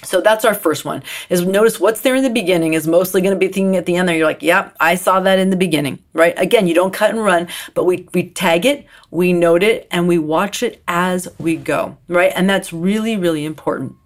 So 0.03 0.21
that's 0.21 0.45
our 0.45 0.55
first 0.55 0.85
one 0.85 1.03
is 1.29 1.45
notice 1.45 1.81
what's 1.81 2.01
there 2.03 2.15
in 2.15 2.23
the 2.23 2.31
beginning 2.31 2.75
is 2.75 2.87
mostly 2.87 3.21
going 3.23 3.35
to 3.35 3.39
be 3.39 3.49
thinking 3.49 3.77
at 3.77 3.87
the 3.87 3.97
end 3.97 4.09
there. 4.09 4.17
You're 4.17 4.27
like, 4.27 4.43
yep, 4.43 4.77
I 4.79 4.95
saw 4.95 5.21
that 5.21 5.39
in 5.39 5.51
the 5.51 5.57
beginning, 5.57 5.99
right? 6.13 6.35
Again, 6.37 6.67
you 6.67 6.75
don't 6.75 6.93
cut 6.93 7.11
and 7.11 7.23
run, 7.23 7.49
but 7.75 7.85
we, 7.85 8.09
we 8.15 8.29
tag 8.31 8.67
it, 8.67 8.87
we 9.11 9.33
note 9.33 9.63
it, 9.63 9.89
and 9.91 10.07
we 10.07 10.19
watch 10.19 10.63
it 10.63 10.83
as 10.87 11.29
we 11.39 11.57
go, 11.57 11.97
right? 12.09 12.33
And 12.37 12.49
that's 12.49 12.73
really, 12.73 13.17
really 13.17 13.45
important. 13.45 13.97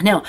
Now, 0.00 0.22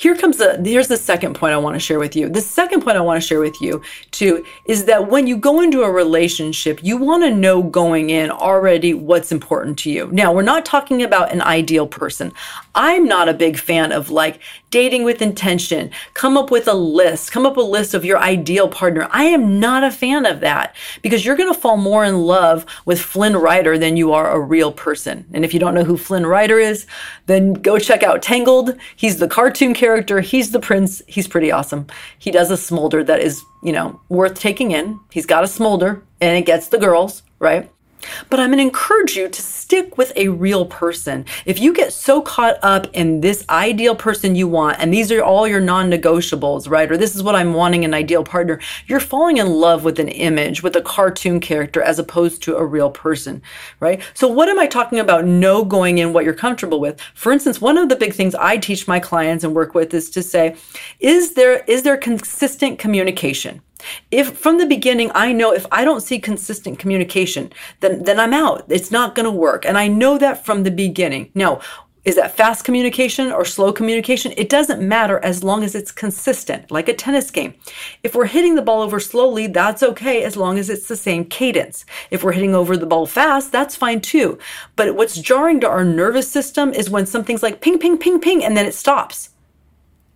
here 0.00 0.16
comes 0.16 0.38
the 0.38 0.58
here's 0.64 0.88
the 0.88 0.96
second 0.96 1.34
point 1.34 1.52
I 1.52 1.58
want 1.58 1.74
to 1.74 1.78
share 1.78 1.98
with 1.98 2.16
you. 2.16 2.30
The 2.30 2.40
second 2.40 2.80
point 2.80 2.96
I 2.96 3.02
want 3.02 3.20
to 3.20 3.26
share 3.26 3.38
with 3.38 3.60
you 3.60 3.82
too 4.12 4.46
is 4.64 4.86
that 4.86 5.08
when 5.08 5.26
you 5.26 5.36
go 5.36 5.60
into 5.60 5.82
a 5.82 5.90
relationship, 5.90 6.82
you 6.82 6.96
want 6.96 7.22
to 7.24 7.30
know 7.30 7.62
going 7.62 8.08
in 8.08 8.30
already 8.30 8.94
what's 8.94 9.30
important 9.30 9.78
to 9.80 9.90
you. 9.90 10.08
Now, 10.10 10.32
we're 10.32 10.40
not 10.40 10.64
talking 10.64 11.02
about 11.02 11.32
an 11.32 11.42
ideal 11.42 11.86
person. 11.86 12.32
I'm 12.74 13.04
not 13.04 13.28
a 13.28 13.34
big 13.34 13.58
fan 13.58 13.92
of 13.92 14.08
like 14.08 14.40
dating 14.70 15.04
with 15.04 15.20
intention. 15.20 15.90
Come 16.14 16.38
up 16.38 16.50
with 16.50 16.66
a 16.66 16.72
list. 16.72 17.30
Come 17.30 17.44
up 17.44 17.58
with 17.58 17.66
a 17.66 17.68
list 17.68 17.92
of 17.92 18.04
your 18.04 18.18
ideal 18.18 18.68
partner. 18.68 19.06
I 19.10 19.24
am 19.24 19.60
not 19.60 19.84
a 19.84 19.90
fan 19.90 20.24
of 20.24 20.40
that 20.40 20.74
because 21.02 21.26
you're 21.26 21.36
going 21.36 21.52
to 21.52 21.60
fall 21.60 21.76
more 21.76 22.06
in 22.06 22.22
love 22.22 22.64
with 22.86 23.02
Flynn 23.02 23.36
Rider 23.36 23.76
than 23.76 23.98
you 23.98 24.14
are 24.14 24.30
a 24.30 24.40
real 24.40 24.72
person. 24.72 25.26
And 25.34 25.44
if 25.44 25.52
you 25.52 25.60
don't 25.60 25.74
know 25.74 25.84
who 25.84 25.98
Flynn 25.98 26.24
Rider 26.24 26.58
is, 26.58 26.86
then 27.26 27.52
go 27.52 27.78
check 27.78 28.02
out 28.02 28.22
Tangled. 28.22 28.78
He's 28.96 29.18
the 29.18 29.28
cartoon 29.28 29.74
character 29.74 29.89
character. 29.90 30.20
He's 30.20 30.52
the 30.52 30.60
prince. 30.60 31.02
He's 31.08 31.26
pretty 31.26 31.50
awesome. 31.50 31.88
He 32.18 32.30
does 32.30 32.50
a 32.52 32.56
smolder 32.56 33.02
that 33.04 33.20
is, 33.20 33.42
you 33.64 33.72
know, 33.72 34.00
worth 34.08 34.38
taking 34.38 34.70
in. 34.70 35.00
He's 35.10 35.26
got 35.26 35.42
a 35.42 35.48
smolder 35.48 36.04
and 36.20 36.38
it 36.38 36.46
gets 36.46 36.68
the 36.68 36.78
girls, 36.78 37.24
right? 37.40 37.68
But 38.28 38.40
I'm 38.40 38.50
going 38.50 38.58
to 38.58 38.64
encourage 38.64 39.16
you 39.16 39.28
to 39.28 39.42
stick 39.42 39.96
with 39.98 40.12
a 40.16 40.28
real 40.28 40.66
person. 40.66 41.24
If 41.46 41.58
you 41.60 41.72
get 41.72 41.92
so 41.92 42.22
caught 42.22 42.58
up 42.62 42.86
in 42.92 43.20
this 43.20 43.44
ideal 43.48 43.94
person 43.94 44.34
you 44.34 44.48
want, 44.48 44.78
and 44.78 44.92
these 44.92 45.10
are 45.12 45.22
all 45.22 45.46
your 45.46 45.60
non 45.60 45.90
negotiables, 45.90 46.68
right? 46.68 46.90
Or 46.90 46.96
this 46.96 47.14
is 47.14 47.22
what 47.22 47.34
I'm 47.34 47.54
wanting 47.54 47.84
an 47.84 47.94
ideal 47.94 48.24
partner, 48.24 48.60
you're 48.86 49.00
falling 49.00 49.36
in 49.36 49.48
love 49.48 49.84
with 49.84 49.98
an 49.98 50.08
image, 50.08 50.62
with 50.62 50.76
a 50.76 50.82
cartoon 50.82 51.40
character, 51.40 51.82
as 51.82 51.98
opposed 51.98 52.42
to 52.42 52.56
a 52.56 52.64
real 52.64 52.90
person, 52.90 53.42
right? 53.80 54.02
So, 54.14 54.28
what 54.28 54.48
am 54.48 54.58
I 54.58 54.66
talking 54.66 54.98
about? 54.98 55.24
No 55.24 55.64
going 55.64 55.98
in 55.98 56.12
what 56.12 56.24
you're 56.24 56.34
comfortable 56.34 56.80
with. 56.80 57.00
For 57.14 57.32
instance, 57.32 57.60
one 57.60 57.78
of 57.78 57.88
the 57.88 57.96
big 57.96 58.12
things 58.12 58.34
I 58.34 58.56
teach 58.56 58.88
my 58.88 59.00
clients 59.00 59.44
and 59.44 59.54
work 59.54 59.74
with 59.74 59.92
is 59.94 60.10
to 60.10 60.22
say, 60.22 60.56
is 60.98 61.34
there, 61.34 61.64
is 61.66 61.82
there 61.82 61.96
consistent 61.96 62.78
communication? 62.78 63.62
If 64.10 64.38
from 64.38 64.58
the 64.58 64.66
beginning 64.66 65.10
I 65.14 65.32
know 65.32 65.52
if 65.52 65.66
I 65.70 65.84
don't 65.84 66.02
see 66.02 66.18
consistent 66.18 66.78
communication, 66.78 67.52
then 67.80 68.02
then 68.04 68.18
I'm 68.20 68.34
out. 68.34 68.64
It's 68.68 68.90
not 68.90 69.14
going 69.14 69.24
to 69.24 69.30
work. 69.30 69.64
And 69.64 69.76
I 69.78 69.88
know 69.88 70.18
that 70.18 70.44
from 70.44 70.62
the 70.62 70.70
beginning. 70.70 71.30
Now, 71.34 71.60
is 72.02 72.16
that 72.16 72.34
fast 72.34 72.64
communication 72.64 73.30
or 73.30 73.44
slow 73.44 73.74
communication? 73.74 74.32
It 74.38 74.48
doesn't 74.48 74.80
matter 74.80 75.18
as 75.22 75.44
long 75.44 75.62
as 75.62 75.74
it's 75.74 75.92
consistent, 75.92 76.70
like 76.70 76.88
a 76.88 76.94
tennis 76.94 77.30
game. 77.30 77.52
If 78.02 78.14
we're 78.14 78.24
hitting 78.24 78.54
the 78.54 78.62
ball 78.62 78.80
over 78.80 78.98
slowly, 78.98 79.46
that's 79.48 79.82
okay 79.82 80.22
as 80.24 80.34
long 80.34 80.58
as 80.58 80.70
it's 80.70 80.88
the 80.88 80.96
same 80.96 81.26
cadence. 81.26 81.84
If 82.10 82.24
we're 82.24 82.32
hitting 82.32 82.54
over 82.54 82.78
the 82.78 82.86
ball 82.86 83.04
fast, 83.04 83.52
that's 83.52 83.76
fine 83.76 84.00
too. 84.00 84.38
But 84.76 84.96
what's 84.96 85.20
jarring 85.20 85.60
to 85.60 85.68
our 85.68 85.84
nervous 85.84 86.30
system 86.30 86.72
is 86.72 86.88
when 86.88 87.04
something's 87.04 87.42
like 87.42 87.60
ping, 87.60 87.78
ping, 87.78 87.98
ping, 87.98 88.18
ping, 88.18 88.42
and 88.42 88.56
then 88.56 88.64
it 88.64 88.74
stops. 88.74 89.30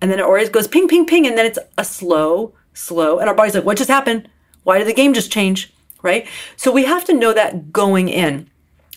And 0.00 0.10
then 0.10 0.18
it 0.18 0.24
always 0.24 0.48
goes 0.48 0.66
ping, 0.66 0.88
ping, 0.88 1.04
ping, 1.04 1.26
and 1.26 1.36
then 1.36 1.44
it's 1.44 1.58
a 1.76 1.84
slow, 1.84 2.54
slow. 2.74 3.18
And 3.18 3.28
our 3.28 3.34
body's 3.34 3.54
like, 3.54 3.64
what 3.64 3.78
just 3.78 3.90
happened? 3.90 4.28
Why 4.64 4.78
did 4.78 4.86
the 4.86 4.94
game 4.94 5.14
just 5.14 5.32
change? 5.32 5.72
Right? 6.02 6.26
So 6.56 6.70
we 6.70 6.84
have 6.84 7.04
to 7.06 7.14
know 7.14 7.32
that 7.32 7.72
going 7.72 8.08
in. 8.08 8.50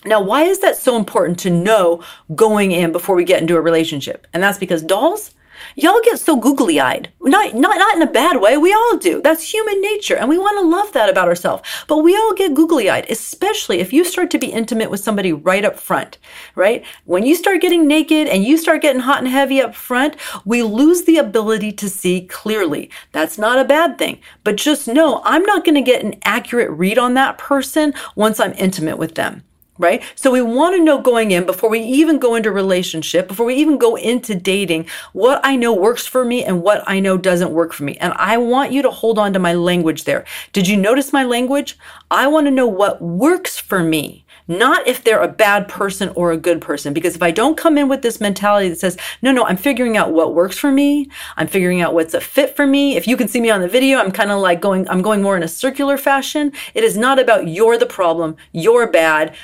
Now, 0.05 0.21
why 0.21 0.43
is 0.43 0.59
that 0.59 0.77
so 0.77 0.95
important 0.95 1.39
to 1.39 1.49
know 1.49 2.03
going 2.35 2.71
in 2.71 2.91
before 2.91 3.15
we 3.15 3.23
get 3.23 3.41
into 3.41 3.55
a 3.55 3.61
relationship? 3.61 4.27
And 4.33 4.43
that's 4.43 4.59
because 4.59 4.81
dolls, 4.81 5.31
Y'all 5.75 6.01
get 6.03 6.19
so 6.19 6.35
googly 6.35 6.79
eyed. 6.79 7.11
Not, 7.21 7.55
not, 7.55 7.77
not 7.77 7.95
in 7.95 8.01
a 8.01 8.11
bad 8.11 8.41
way. 8.41 8.57
We 8.57 8.73
all 8.73 8.97
do. 8.97 9.21
That's 9.21 9.51
human 9.51 9.81
nature. 9.81 10.15
And 10.15 10.29
we 10.29 10.37
want 10.37 10.57
to 10.59 10.67
love 10.67 10.93
that 10.93 11.09
about 11.09 11.27
ourselves. 11.27 11.67
But 11.87 11.99
we 11.99 12.15
all 12.15 12.33
get 12.33 12.53
googly 12.53 12.89
eyed, 12.89 13.09
especially 13.09 13.79
if 13.79 13.91
you 13.91 14.03
start 14.03 14.31
to 14.31 14.39
be 14.39 14.47
intimate 14.47 14.89
with 14.89 14.99
somebody 14.99 15.33
right 15.33 15.65
up 15.65 15.77
front, 15.79 16.17
right? 16.55 16.85
When 17.05 17.25
you 17.25 17.35
start 17.35 17.61
getting 17.61 17.87
naked 17.87 18.27
and 18.27 18.43
you 18.43 18.57
start 18.57 18.81
getting 18.81 19.01
hot 19.01 19.19
and 19.19 19.27
heavy 19.27 19.61
up 19.61 19.75
front, 19.75 20.15
we 20.45 20.63
lose 20.63 21.03
the 21.03 21.17
ability 21.17 21.71
to 21.73 21.89
see 21.89 22.21
clearly. 22.21 22.89
That's 23.11 23.37
not 23.37 23.59
a 23.59 23.65
bad 23.65 23.97
thing. 23.97 24.19
But 24.43 24.57
just 24.57 24.87
know 24.87 25.21
I'm 25.25 25.43
not 25.43 25.65
going 25.65 25.75
to 25.75 25.81
get 25.81 26.03
an 26.03 26.15
accurate 26.23 26.71
read 26.71 26.97
on 26.97 27.13
that 27.15 27.37
person 27.37 27.93
once 28.15 28.39
I'm 28.39 28.53
intimate 28.53 28.97
with 28.97 29.15
them 29.15 29.43
right? 29.77 30.03
So 30.15 30.31
we 30.31 30.41
want 30.41 30.75
to 30.75 30.83
know 30.83 30.99
going 31.01 31.31
in 31.31 31.45
before 31.45 31.69
we 31.69 31.81
even 31.81 32.19
go 32.19 32.35
into 32.35 32.51
relationship, 32.51 33.27
before 33.27 33.45
we 33.45 33.55
even 33.55 33.77
go 33.77 33.95
into 33.95 34.35
dating, 34.35 34.87
what 35.13 35.39
I 35.43 35.55
know 35.55 35.73
works 35.73 36.07
for 36.07 36.25
me 36.25 36.43
and 36.43 36.61
what 36.61 36.83
I 36.87 36.99
know 36.99 37.17
doesn't 37.17 37.51
work 37.51 37.73
for 37.73 37.83
me. 37.83 37.97
And 37.97 38.13
I 38.13 38.37
want 38.37 38.71
you 38.71 38.81
to 38.81 38.91
hold 38.91 39.19
on 39.19 39.33
to 39.33 39.39
my 39.39 39.53
language 39.53 40.03
there. 40.03 40.25
Did 40.53 40.67
you 40.67 40.77
notice 40.77 41.13
my 41.13 41.23
language? 41.23 41.77
I 42.09 42.27
want 42.27 42.47
to 42.47 42.51
know 42.51 42.67
what 42.67 43.01
works 43.01 43.57
for 43.57 43.83
me. 43.83 44.25
Not 44.47 44.87
if 44.87 45.03
they're 45.03 45.21
a 45.21 45.27
bad 45.27 45.67
person 45.67 46.09
or 46.15 46.31
a 46.31 46.37
good 46.37 46.61
person. 46.61 46.93
Because 46.93 47.15
if 47.15 47.23
I 47.23 47.31
don't 47.31 47.57
come 47.57 47.77
in 47.77 47.89
with 47.89 48.01
this 48.01 48.21
mentality 48.21 48.69
that 48.69 48.79
says, 48.79 48.97
no, 49.21 49.31
no, 49.31 49.43
I'm 49.43 49.57
figuring 49.57 49.97
out 49.97 50.13
what 50.13 50.33
works 50.33 50.57
for 50.57 50.71
me. 50.71 51.09
I'm 51.35 51.47
figuring 51.47 51.81
out 51.81 51.93
what's 51.93 52.13
a 52.13 52.21
fit 52.21 52.55
for 52.55 52.65
me. 52.65 52.95
If 52.95 53.07
you 53.07 53.17
can 53.17 53.27
see 53.27 53.41
me 53.41 53.49
on 53.49 53.61
the 53.61 53.67
video, 53.67 53.99
I'm 53.99 54.11
kind 54.11 54.31
of 54.31 54.39
like 54.39 54.61
going, 54.61 54.87
I'm 54.89 55.01
going 55.01 55.21
more 55.21 55.35
in 55.35 55.43
a 55.43 55.49
circular 55.49 55.97
fashion. 55.97 56.53
It 56.73 56.85
is 56.85 56.97
not 56.97 57.19
about 57.19 57.49
you're 57.49 57.77
the 57.77 57.85
problem, 57.85 58.37
you're 58.53 58.89
bad 58.89 59.35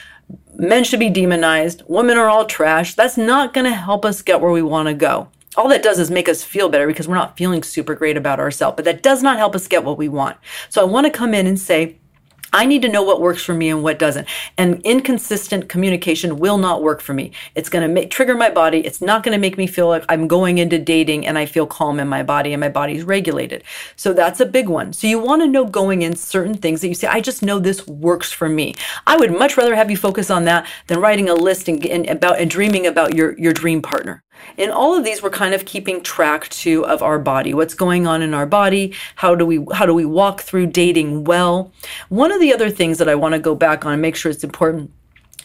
men 0.55 0.83
should 0.83 0.99
be 0.99 1.09
demonized, 1.09 1.83
women 1.87 2.17
are 2.17 2.29
all 2.29 2.45
trash. 2.45 2.93
That's 2.95 3.17
not 3.17 3.53
going 3.53 3.65
to 3.65 3.73
help 3.73 4.05
us 4.05 4.21
get 4.21 4.41
where 4.41 4.51
we 4.51 4.61
want 4.61 4.87
to 4.87 4.93
go. 4.93 5.29
All 5.55 5.67
that 5.69 5.83
does 5.83 5.99
is 5.99 6.09
make 6.09 6.27
us 6.27 6.43
feel 6.43 6.69
better 6.69 6.87
because 6.87 7.07
we're 7.07 7.15
not 7.15 7.37
feeling 7.37 7.61
super 7.61 7.93
great 7.93 8.17
about 8.17 8.39
ourselves, 8.39 8.75
but 8.75 8.85
that 8.85 9.03
does 9.03 9.21
not 9.21 9.37
help 9.37 9.55
us 9.55 9.67
get 9.67 9.83
what 9.83 9.97
we 9.97 10.09
want. 10.09 10.37
So 10.69 10.81
I 10.81 10.85
want 10.85 11.05
to 11.05 11.11
come 11.11 11.33
in 11.33 11.45
and 11.45 11.59
say, 11.59 11.97
I 12.53 12.65
need 12.65 12.83
to 12.83 12.89
know 12.89 13.03
what 13.03 13.19
works 13.19 13.43
for 13.43 13.53
me 13.53 13.69
and 13.69 13.83
what 13.83 13.99
doesn't. 13.99 14.27
And 14.57 14.79
inconsistent 14.85 15.67
communication 15.67 16.37
will 16.37 16.57
not 16.57 16.83
work 16.83 17.01
for 17.01 17.13
me. 17.13 17.31
It's 17.55 17.67
going 17.67 17.93
to 17.93 18.05
trigger 18.07 18.35
my 18.35 18.49
body. 18.49 18.79
It's 18.85 19.01
not 19.01 19.23
going 19.23 19.33
to 19.33 19.41
make 19.41 19.57
me 19.57 19.67
feel 19.67 19.87
like 19.87 20.05
I'm 20.07 20.27
going 20.27 20.59
into 20.59 20.77
dating 20.79 21.25
and 21.25 21.37
I 21.37 21.45
feel 21.45 21.65
calm 21.65 21.99
in 21.99 22.07
my 22.07 22.23
body 22.23 22.53
and 22.53 22.61
my 22.61 22.69
body's 22.69 23.03
regulated. 23.03 23.63
So 23.95 24.13
that's 24.13 24.39
a 24.39 24.45
big 24.45 24.69
one. 24.69 24.93
So 24.93 25.07
you 25.07 25.19
want 25.19 25.41
to 25.41 25.47
know 25.47 25.65
going 25.65 26.03
in 26.03 26.15
certain 26.15 26.53
things 26.53 26.81
that 26.81 26.87
you 26.87 26.95
say, 26.95 27.07
I 27.07 27.19
just 27.19 27.43
know 27.43 27.59
this 27.59 27.85
works 27.87 28.31
for 28.31 28.47
me. 28.47 28.75
I 29.07 29.17
would 29.17 29.31
much 29.31 29.57
rather 29.57 29.75
have 29.75 29.91
you 29.91 29.97
focus 29.97 30.29
on 30.29 30.45
that 30.45 30.67
than 30.87 30.99
writing 30.99 31.29
a 31.29 31.33
list 31.33 31.67
and, 31.67 31.83
and 31.85 32.07
about 32.07 32.39
and 32.39 32.49
dreaming 32.49 32.85
about 32.85 33.15
your, 33.15 33.37
your 33.39 33.53
dream 33.53 33.81
partner. 33.81 34.22
In 34.57 34.69
all 34.69 34.95
of 34.95 35.03
these, 35.03 35.21
we're 35.21 35.29
kind 35.29 35.53
of 35.53 35.65
keeping 35.65 36.03
track 36.03 36.49
too 36.49 36.85
of 36.85 37.01
our 37.01 37.17
body, 37.17 37.53
what's 37.53 37.73
going 37.73 38.05
on 38.05 38.21
in 38.21 38.33
our 38.33 38.45
body, 38.45 38.93
how 39.15 39.35
do 39.35 39.45
we 39.45 39.65
how 39.73 39.85
do 39.85 39.93
we 39.93 40.05
walk 40.05 40.41
through 40.41 40.67
dating 40.67 41.23
well. 41.23 41.71
One 42.09 42.31
of 42.31 42.39
the 42.39 42.53
other 42.53 42.69
things 42.69 42.97
that 42.99 43.09
I 43.09 43.15
want 43.15 43.33
to 43.33 43.39
go 43.39 43.55
back 43.55 43.85
on 43.85 43.93
and 43.93 44.01
make 44.01 44.15
sure 44.15 44.31
it's 44.31 44.43
important 44.43 44.91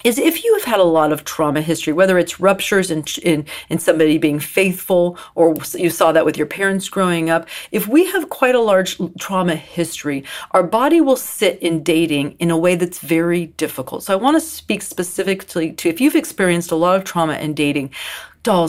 is 0.04 0.18
if 0.18 0.45
you 0.45 0.54
have 0.54 0.64
had 0.64 0.80
a 0.80 0.85
lot 0.85 1.12
of 1.12 1.25
trauma 1.25 1.61
history, 1.61 1.92
whether 1.92 2.18
it's 2.18 2.38
ruptures 2.38 2.90
in, 2.90 3.04
in, 3.23 3.45
in 3.68 3.78
somebody 3.78 4.18
being 4.18 4.38
faithful 4.38 5.18
or 5.35 5.57
you 5.75 5.90
saw 5.90 6.12
that 6.12 6.25
with 6.25 6.37
your 6.37 6.47
parents 6.47 6.88
growing 6.88 7.30
up, 7.30 7.49
if 7.73 7.88
we 7.88 8.07
have 8.07 8.28
quite 8.28 8.54
a 8.54 8.61
large 8.61 8.99
trauma 9.18 9.57
history, 9.57 10.25
our 10.52 10.62
body 10.62 11.00
will 11.00 11.16
sit 11.16 11.59
in 11.61 11.83
dating 11.83 12.37
in 12.38 12.50
a 12.50 12.57
way 12.57 12.75
that's 12.75 13.00
very 13.00 13.47
difficult. 13.47 14.04
So 14.04 14.12
I 14.12 14.16
want 14.16 14.37
to 14.37 14.40
speak 14.40 14.83
specifically 14.83 15.73
to 15.73 15.88
if 15.88 16.00
you've 16.00 16.16
experienced 16.16 16.71
a 16.71 16.76
lot 16.76 16.97
of 16.97 17.04
trauma 17.04 17.35
in 17.35 17.54
dating, 17.54 17.90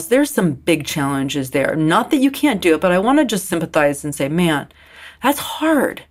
there's 0.08 0.30
some 0.30 0.52
big 0.52 0.84
challenges 0.84 1.50
there. 1.50 1.74
Not 1.74 2.10
that 2.10 2.18
you 2.18 2.30
can't 2.30 2.60
do 2.60 2.74
it, 2.74 2.80
but 2.80 2.92
I 2.92 2.98
want 2.98 3.18
to 3.18 3.24
just 3.24 3.46
sympathize 3.46 4.04
and 4.04 4.14
say, 4.14 4.28
man, 4.28 4.68
that's 5.22 5.38
hard. 5.38 6.02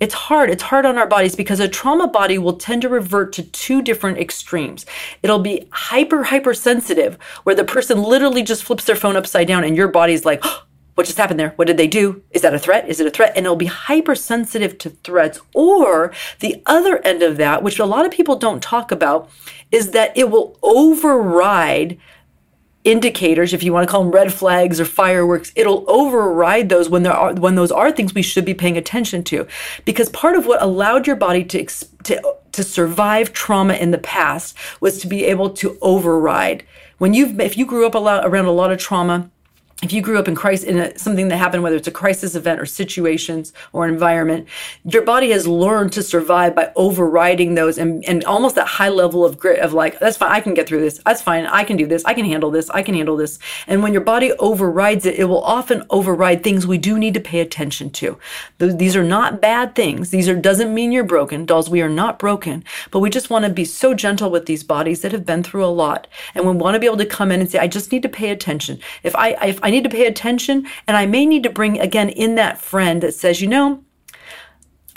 It's 0.00 0.14
hard. 0.14 0.50
It's 0.50 0.62
hard 0.62 0.86
on 0.86 0.96
our 0.96 1.06
bodies 1.06 1.36
because 1.36 1.60
a 1.60 1.68
trauma 1.68 2.08
body 2.08 2.38
will 2.38 2.56
tend 2.56 2.82
to 2.82 2.88
revert 2.88 3.32
to 3.34 3.42
two 3.42 3.82
different 3.82 4.18
extremes. 4.18 4.86
It'll 5.22 5.38
be 5.38 5.68
hyper, 5.72 6.24
hypersensitive, 6.24 7.18
where 7.44 7.54
the 7.54 7.64
person 7.64 8.02
literally 8.02 8.42
just 8.42 8.64
flips 8.64 8.84
their 8.84 8.96
phone 8.96 9.16
upside 9.16 9.46
down 9.46 9.62
and 9.62 9.76
your 9.76 9.88
body's 9.88 10.24
like, 10.24 10.40
oh, 10.42 10.64
what 10.94 11.06
just 11.06 11.18
happened 11.18 11.38
there? 11.38 11.52
What 11.56 11.68
did 11.68 11.76
they 11.76 11.86
do? 11.86 12.22
Is 12.32 12.42
that 12.42 12.54
a 12.54 12.58
threat? 12.58 12.88
Is 12.88 12.98
it 12.98 13.06
a 13.06 13.10
threat? 13.10 13.34
And 13.36 13.46
it'll 13.46 13.56
be 13.56 13.66
hypersensitive 13.66 14.78
to 14.78 14.90
threats. 14.90 15.38
Or 15.54 16.12
the 16.40 16.60
other 16.66 16.98
end 17.04 17.22
of 17.22 17.36
that, 17.36 17.62
which 17.62 17.78
a 17.78 17.84
lot 17.84 18.04
of 18.04 18.10
people 18.10 18.36
don't 18.36 18.62
talk 18.62 18.90
about, 18.90 19.30
is 19.70 19.92
that 19.92 20.16
it 20.16 20.30
will 20.30 20.58
override 20.62 21.98
indicators, 22.88 23.52
if 23.52 23.62
you 23.62 23.72
want 23.72 23.86
to 23.86 23.90
call 23.90 24.02
them 24.02 24.10
red 24.10 24.32
flags 24.32 24.80
or 24.80 24.86
fireworks, 24.86 25.52
it'll 25.54 25.84
override 25.88 26.70
those 26.70 26.88
when 26.88 27.02
there 27.02 27.12
are 27.12 27.34
when 27.34 27.54
those 27.54 27.70
are 27.70 27.92
things 27.92 28.14
we 28.14 28.22
should 28.22 28.46
be 28.46 28.54
paying 28.54 28.78
attention 28.78 29.22
to. 29.24 29.46
Because 29.84 30.08
part 30.08 30.36
of 30.36 30.46
what 30.46 30.62
allowed 30.62 31.06
your 31.06 31.16
body 31.16 31.44
to 31.44 31.66
to 32.04 32.34
to 32.52 32.64
survive 32.64 33.32
trauma 33.32 33.74
in 33.74 33.90
the 33.90 33.98
past 33.98 34.56
was 34.80 35.00
to 35.00 35.06
be 35.06 35.24
able 35.24 35.50
to 35.50 35.76
override. 35.82 36.64
When 36.96 37.12
you've 37.12 37.38
if 37.40 37.58
you 37.58 37.66
grew 37.66 37.86
up 37.86 37.94
a 37.94 37.98
lot 37.98 38.26
around 38.26 38.46
a 38.46 38.52
lot 38.52 38.72
of 38.72 38.78
trauma, 38.78 39.30
if 39.82 39.92
you 39.92 40.02
grew 40.02 40.18
up 40.18 40.26
in 40.26 40.34
crisis 40.34 40.64
in 40.66 40.78
a, 40.78 40.98
something 40.98 41.28
that 41.28 41.36
happened, 41.36 41.62
whether 41.62 41.76
it's 41.76 41.86
a 41.86 41.92
crisis 41.92 42.34
event 42.34 42.60
or 42.60 42.66
situations 42.66 43.52
or 43.72 43.86
environment, 43.86 44.48
your 44.84 45.02
body 45.02 45.30
has 45.30 45.46
learned 45.46 45.92
to 45.92 46.02
survive 46.02 46.56
by 46.56 46.72
overriding 46.74 47.54
those 47.54 47.78
and, 47.78 48.04
and 48.04 48.24
almost 48.24 48.56
that 48.56 48.66
high 48.66 48.88
level 48.88 49.24
of 49.24 49.38
grit 49.38 49.60
of 49.60 49.72
like, 49.72 50.00
that's 50.00 50.16
fine, 50.16 50.32
I 50.32 50.40
can 50.40 50.54
get 50.54 50.66
through 50.66 50.80
this. 50.80 51.00
That's 51.06 51.22
fine, 51.22 51.46
I 51.46 51.62
can 51.62 51.76
do 51.76 51.86
this. 51.86 52.04
I 52.04 52.14
can 52.14 52.24
handle 52.24 52.50
this. 52.50 52.68
I 52.70 52.82
can 52.82 52.96
handle 52.96 53.16
this. 53.16 53.38
And 53.68 53.82
when 53.82 53.92
your 53.92 54.02
body 54.02 54.32
overrides 54.32 55.06
it, 55.06 55.14
it 55.14 55.24
will 55.24 55.44
often 55.44 55.84
override 55.90 56.42
things 56.42 56.66
we 56.66 56.78
do 56.78 56.98
need 56.98 57.14
to 57.14 57.20
pay 57.20 57.38
attention 57.38 57.90
to. 57.90 58.18
These 58.58 58.96
are 58.96 59.04
not 59.04 59.40
bad 59.40 59.76
things. 59.76 60.10
These 60.10 60.28
are 60.28 60.34
doesn't 60.34 60.74
mean 60.74 60.90
you're 60.90 61.04
broken, 61.04 61.46
dolls. 61.46 61.70
We 61.70 61.82
are 61.82 61.88
not 61.88 62.18
broken, 62.18 62.64
but 62.90 62.98
we 62.98 63.10
just 63.10 63.30
want 63.30 63.44
to 63.44 63.50
be 63.50 63.64
so 63.64 63.94
gentle 63.94 64.30
with 64.30 64.46
these 64.46 64.64
bodies 64.64 65.02
that 65.02 65.12
have 65.12 65.24
been 65.24 65.42
through 65.42 65.64
a 65.64 65.66
lot, 65.66 66.08
and 66.34 66.46
we 66.46 66.52
want 66.52 66.74
to 66.74 66.80
be 66.80 66.86
able 66.86 66.96
to 66.96 67.06
come 67.06 67.30
in 67.30 67.40
and 67.40 67.50
say, 67.50 67.58
I 67.58 67.68
just 67.68 67.92
need 67.92 68.02
to 68.02 68.08
pay 68.08 68.30
attention. 68.30 68.80
If 69.02 69.14
I 69.14 69.30
if 69.46 69.60
need 69.70 69.84
to 69.84 69.90
pay 69.90 70.06
attention 70.06 70.66
and 70.86 70.96
I 70.96 71.06
may 71.06 71.26
need 71.26 71.42
to 71.44 71.50
bring 71.50 71.78
again 71.78 72.08
in 72.08 72.34
that 72.36 72.60
friend 72.60 73.02
that 73.02 73.14
says, 73.14 73.40
you 73.40 73.48
know, 73.48 73.84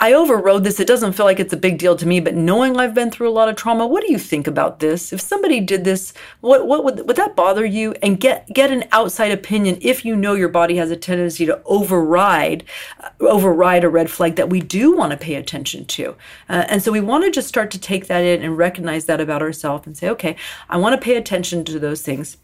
I 0.02 0.14
overrode 0.14 0.64
this. 0.64 0.80
It 0.80 0.88
doesn't 0.88 1.12
feel 1.12 1.26
like 1.26 1.38
it's 1.38 1.52
a 1.52 1.56
big 1.56 1.78
deal 1.78 1.94
to 1.94 2.08
me, 2.08 2.18
but 2.18 2.34
knowing 2.34 2.76
I've 2.76 2.92
been 2.92 3.12
through 3.12 3.28
a 3.28 3.30
lot 3.30 3.48
of 3.48 3.54
trauma, 3.54 3.86
what 3.86 4.04
do 4.04 4.10
you 4.10 4.18
think 4.18 4.48
about 4.48 4.80
this? 4.80 5.12
If 5.12 5.20
somebody 5.20 5.60
did 5.60 5.84
this, 5.84 6.12
what 6.40 6.66
what 6.66 6.82
would 6.82 7.06
would 7.06 7.14
that 7.14 7.36
bother 7.36 7.64
you? 7.64 7.94
And 8.02 8.18
get 8.18 8.48
get 8.52 8.72
an 8.72 8.82
outside 8.90 9.30
opinion 9.30 9.78
if 9.80 10.04
you 10.04 10.16
know 10.16 10.34
your 10.34 10.48
body 10.48 10.74
has 10.74 10.90
a 10.90 10.96
tendency 10.96 11.46
to 11.46 11.62
override 11.66 12.64
uh, 12.98 13.10
override 13.20 13.84
a 13.84 13.88
red 13.88 14.10
flag 14.10 14.34
that 14.34 14.50
we 14.50 14.60
do 14.60 14.96
want 14.96 15.12
to 15.12 15.16
pay 15.16 15.36
attention 15.36 15.84
to. 15.84 16.16
Uh, 16.48 16.64
and 16.68 16.82
so 16.82 16.90
we 16.90 16.98
want 16.98 17.22
to 17.22 17.30
just 17.30 17.46
start 17.46 17.70
to 17.70 17.78
take 17.78 18.08
that 18.08 18.24
in 18.24 18.42
and 18.42 18.58
recognize 18.58 19.04
that 19.04 19.20
about 19.20 19.40
ourselves 19.40 19.86
and 19.86 19.96
say, 19.96 20.08
okay, 20.08 20.34
I 20.68 20.78
want 20.78 21.00
to 21.00 21.04
pay 21.04 21.14
attention 21.14 21.64
to 21.66 21.78
those 21.78 22.02
things. 22.02 22.38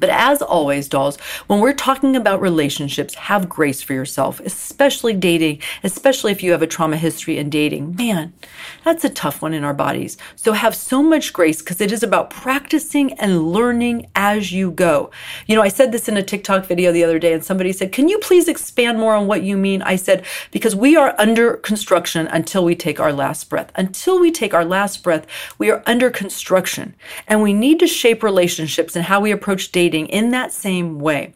But 0.00 0.10
as 0.10 0.42
always, 0.42 0.88
dolls, 0.88 1.18
when 1.46 1.60
we're 1.60 1.72
talking 1.72 2.16
about 2.16 2.40
relationships, 2.40 3.14
have 3.14 3.48
grace 3.48 3.82
for 3.82 3.92
yourself, 3.92 4.40
especially 4.40 5.14
dating, 5.14 5.60
especially 5.82 6.32
if 6.32 6.42
you 6.42 6.52
have 6.52 6.62
a 6.62 6.66
trauma 6.66 6.96
history 6.96 7.38
in 7.38 7.50
dating. 7.50 7.96
Man, 7.96 8.32
that's 8.84 9.04
a 9.04 9.10
tough 9.10 9.42
one 9.42 9.54
in 9.54 9.64
our 9.64 9.74
bodies. 9.74 10.16
So 10.36 10.52
have 10.52 10.74
so 10.74 11.02
much 11.02 11.32
grace 11.32 11.60
because 11.60 11.80
it 11.80 11.92
is 11.92 12.02
about 12.02 12.30
practicing 12.30 13.12
and 13.14 13.52
learning 13.52 14.08
as 14.14 14.52
you 14.52 14.70
go. 14.70 15.10
You 15.46 15.56
know, 15.56 15.62
I 15.62 15.68
said 15.68 15.92
this 15.92 16.08
in 16.08 16.16
a 16.16 16.22
TikTok 16.22 16.66
video 16.66 16.92
the 16.92 17.04
other 17.04 17.18
day 17.18 17.32
and 17.32 17.44
somebody 17.44 17.72
said, 17.72 17.92
Can 17.92 18.08
you 18.08 18.18
please 18.18 18.48
expand 18.48 18.98
more 18.98 19.14
on 19.14 19.26
what 19.26 19.42
you 19.42 19.56
mean? 19.56 19.82
I 19.82 19.96
said, 19.96 20.24
Because 20.50 20.76
we 20.76 20.96
are 20.96 21.14
under 21.18 21.54
construction 21.54 22.26
until 22.28 22.64
we 22.64 22.74
take 22.74 23.00
our 23.00 23.12
last 23.12 23.50
breath. 23.50 23.72
Until 23.74 24.20
we 24.20 24.30
take 24.30 24.54
our 24.54 24.64
last 24.64 25.02
breath, 25.02 25.26
we 25.58 25.70
are 25.70 25.82
under 25.86 26.10
construction 26.10 26.94
and 27.26 27.42
we 27.42 27.52
need 27.52 27.80
to 27.80 27.86
shape 27.86 28.22
relationships 28.22 28.94
and 28.94 29.04
how 29.06 29.20
we 29.20 29.30
approach 29.30 29.72
dating 29.72 29.87
dating 29.88 30.08
in 30.08 30.30
that 30.32 30.52
same 30.52 30.98
way. 30.98 31.32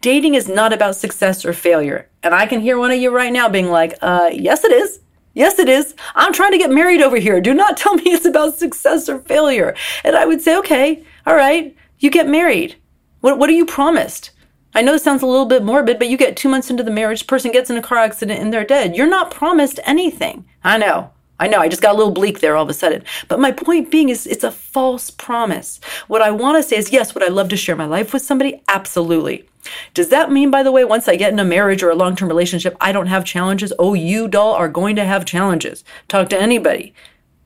Dating 0.00 0.34
is 0.34 0.48
not 0.48 0.72
about 0.72 0.94
success 0.94 1.44
or 1.44 1.52
failure. 1.52 2.08
And 2.22 2.32
I 2.32 2.46
can 2.46 2.60
hear 2.60 2.78
one 2.78 2.92
of 2.92 2.98
you 2.98 3.12
right 3.12 3.32
now 3.32 3.48
being 3.48 3.68
like, 3.68 3.94
uh, 4.00 4.30
yes, 4.32 4.62
it 4.62 4.70
is. 4.70 5.00
Yes, 5.34 5.58
it 5.58 5.68
is. 5.68 5.96
I'm 6.14 6.32
trying 6.32 6.52
to 6.52 6.58
get 6.58 6.70
married 6.70 7.02
over 7.02 7.16
here. 7.16 7.40
Do 7.40 7.52
not 7.52 7.76
tell 7.82 7.96
me 7.96 8.04
it's 8.06 8.24
about 8.24 8.54
success 8.54 9.08
or 9.08 9.18
failure. 9.18 9.74
And 10.04 10.14
I 10.14 10.24
would 10.24 10.40
say, 10.40 10.56
okay, 10.58 11.04
all 11.26 11.34
right, 11.34 11.74
you 11.98 12.08
get 12.10 12.28
married. 12.28 12.76
What, 13.22 13.38
what 13.38 13.50
are 13.50 13.54
you 13.54 13.66
promised? 13.66 14.30
I 14.72 14.82
know 14.82 14.94
it 14.94 15.02
sounds 15.02 15.22
a 15.22 15.26
little 15.26 15.46
bit 15.46 15.64
morbid, 15.64 15.98
but 15.98 16.08
you 16.08 16.16
get 16.16 16.36
two 16.36 16.48
months 16.48 16.70
into 16.70 16.84
the 16.84 16.92
marriage, 16.92 17.26
person 17.26 17.50
gets 17.50 17.70
in 17.70 17.76
a 17.76 17.82
car 17.82 17.98
accident 17.98 18.40
and 18.40 18.52
they're 18.52 18.64
dead. 18.64 18.94
You're 18.94 19.08
not 19.08 19.32
promised 19.32 19.80
anything. 19.84 20.44
I 20.62 20.78
know. 20.78 21.10
I 21.38 21.48
know, 21.48 21.60
I 21.60 21.68
just 21.68 21.82
got 21.82 21.94
a 21.94 21.98
little 21.98 22.12
bleak 22.12 22.40
there 22.40 22.56
all 22.56 22.64
of 22.64 22.70
a 22.70 22.74
sudden. 22.74 23.02
But 23.28 23.40
my 23.40 23.52
point 23.52 23.90
being 23.90 24.08
is 24.08 24.26
it's 24.26 24.44
a 24.44 24.50
false 24.50 25.10
promise. 25.10 25.80
What 26.08 26.22
I 26.22 26.30
want 26.30 26.62
to 26.62 26.68
say 26.68 26.76
is 26.76 26.92
yes, 26.92 27.14
would 27.14 27.22
I 27.22 27.28
love 27.28 27.48
to 27.50 27.56
share 27.56 27.76
my 27.76 27.86
life 27.86 28.12
with 28.12 28.22
somebody? 28.22 28.62
Absolutely. 28.68 29.48
Does 29.94 30.08
that 30.10 30.30
mean, 30.30 30.50
by 30.50 30.62
the 30.62 30.72
way, 30.72 30.84
once 30.84 31.08
I 31.08 31.16
get 31.16 31.32
in 31.32 31.38
a 31.38 31.44
marriage 31.44 31.82
or 31.82 31.90
a 31.90 31.94
long 31.94 32.16
term 32.16 32.28
relationship, 32.28 32.76
I 32.80 32.92
don't 32.92 33.08
have 33.08 33.24
challenges? 33.24 33.72
Oh, 33.78 33.94
you, 33.94 34.28
doll, 34.28 34.54
are 34.54 34.68
going 34.68 34.96
to 34.96 35.04
have 35.04 35.24
challenges. 35.24 35.84
Talk 36.08 36.28
to 36.30 36.40
anybody, 36.40 36.94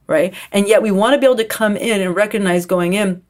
right? 0.06 0.34
And 0.52 0.68
yet 0.68 0.82
we 0.82 0.90
want 0.90 1.14
to 1.14 1.18
be 1.18 1.26
able 1.26 1.36
to 1.36 1.44
come 1.44 1.76
in 1.76 2.00
and 2.00 2.14
recognize 2.14 2.66
going 2.66 2.92
in 2.92 3.22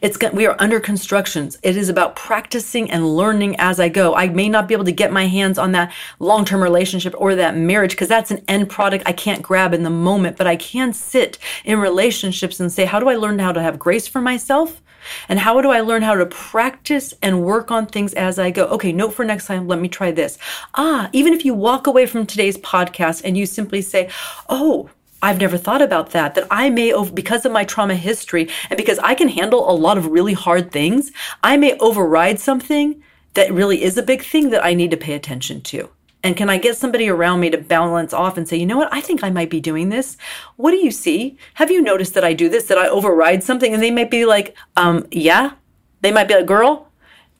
it's 0.00 0.18
we 0.32 0.46
are 0.46 0.56
under 0.58 0.80
constructions. 0.80 1.58
It 1.62 1.76
is 1.76 1.88
about 1.88 2.16
practicing 2.16 2.90
and 2.90 3.16
learning 3.16 3.56
as 3.58 3.78
I 3.80 3.88
go. 3.88 4.14
I 4.14 4.28
may 4.28 4.48
not 4.48 4.68
be 4.68 4.74
able 4.74 4.84
to 4.84 4.92
get 4.92 5.12
my 5.12 5.26
hands 5.26 5.58
on 5.58 5.72
that 5.72 5.92
long-term 6.18 6.62
relationship 6.62 7.14
or 7.16 7.34
that 7.34 7.56
marriage 7.56 7.92
because 7.92 8.08
that's 8.08 8.30
an 8.30 8.44
end 8.48 8.68
product 8.68 9.04
I 9.06 9.12
can't 9.12 9.42
grab 9.42 9.72
in 9.74 9.82
the 9.82 9.90
moment, 9.90 10.36
but 10.36 10.46
I 10.46 10.56
can 10.56 10.92
sit 10.92 11.38
in 11.64 11.78
relationships 11.78 12.60
and 12.60 12.72
say, 12.72 12.84
how 12.84 13.00
do 13.00 13.08
I 13.08 13.16
learn 13.16 13.38
how 13.38 13.52
to 13.52 13.62
have 13.62 13.78
grace 13.78 14.06
for 14.06 14.20
myself? 14.20 14.82
And 15.28 15.38
how 15.38 15.60
do 15.60 15.70
I 15.70 15.80
learn 15.80 16.02
how 16.02 16.14
to 16.14 16.26
practice 16.26 17.14
and 17.22 17.44
work 17.44 17.70
on 17.70 17.86
things 17.86 18.12
as 18.14 18.38
I 18.38 18.50
go? 18.50 18.66
Okay, 18.66 18.92
note 18.92 19.14
for 19.14 19.24
next 19.24 19.46
time, 19.46 19.68
let 19.68 19.80
me 19.80 19.88
try 19.88 20.10
this. 20.10 20.38
Ah, 20.74 21.08
even 21.12 21.32
if 21.32 21.44
you 21.44 21.54
walk 21.54 21.86
away 21.86 22.06
from 22.06 22.26
today's 22.26 22.58
podcast 22.58 23.22
and 23.24 23.36
you 23.36 23.46
simply 23.46 23.82
say, 23.82 24.10
Oh, 24.48 24.90
I've 25.22 25.40
never 25.40 25.56
thought 25.56 25.82
about 25.82 26.10
that, 26.10 26.34
that 26.34 26.46
I 26.50 26.70
may, 26.70 26.92
because 27.10 27.44
of 27.44 27.52
my 27.52 27.64
trauma 27.64 27.94
history 27.94 28.48
and 28.70 28.76
because 28.76 28.98
I 28.98 29.14
can 29.14 29.28
handle 29.28 29.70
a 29.70 29.72
lot 29.72 29.98
of 29.98 30.06
really 30.06 30.34
hard 30.34 30.70
things, 30.70 31.10
I 31.42 31.56
may 31.56 31.76
override 31.78 32.38
something 32.38 33.02
that 33.34 33.52
really 33.52 33.82
is 33.82 33.98
a 33.98 34.02
big 34.02 34.22
thing 34.22 34.50
that 34.50 34.64
I 34.64 34.74
need 34.74 34.90
to 34.90 34.96
pay 34.96 35.14
attention 35.14 35.60
to. 35.62 35.90
And 36.22 36.36
can 36.36 36.50
I 36.50 36.58
get 36.58 36.76
somebody 36.76 37.08
around 37.08 37.40
me 37.40 37.50
to 37.50 37.58
balance 37.58 38.12
off 38.12 38.36
and 38.36 38.48
say, 38.48 38.56
you 38.56 38.66
know 38.66 38.76
what, 38.76 38.92
I 38.92 39.00
think 39.00 39.22
I 39.22 39.30
might 39.30 39.50
be 39.50 39.60
doing 39.60 39.90
this. 39.90 40.16
What 40.56 40.72
do 40.72 40.78
you 40.78 40.90
see? 40.90 41.38
Have 41.54 41.70
you 41.70 41.80
noticed 41.80 42.14
that 42.14 42.24
I 42.24 42.32
do 42.32 42.48
this, 42.48 42.64
that 42.66 42.78
I 42.78 42.88
override 42.88 43.44
something? 43.44 43.72
And 43.72 43.82
they 43.82 43.90
might 43.90 44.10
be 44.10 44.24
like, 44.24 44.56
um, 44.76 45.06
yeah. 45.10 45.52
They 46.00 46.10
might 46.10 46.28
be 46.28 46.34
like, 46.34 46.46
girl, 46.46 46.90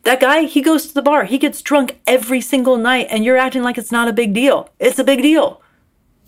that 0.04 0.20
guy, 0.20 0.42
he 0.42 0.62
goes 0.62 0.86
to 0.86 0.94
the 0.94 1.02
bar, 1.02 1.24
he 1.24 1.36
gets 1.36 1.60
drunk 1.60 1.98
every 2.06 2.40
single 2.40 2.76
night, 2.76 3.08
and 3.10 3.24
you're 3.24 3.36
acting 3.36 3.64
like 3.64 3.76
it's 3.76 3.90
not 3.90 4.06
a 4.06 4.12
big 4.12 4.32
deal. 4.32 4.70
It's 4.78 5.00
a 5.00 5.04
big 5.04 5.20
deal. 5.20 5.60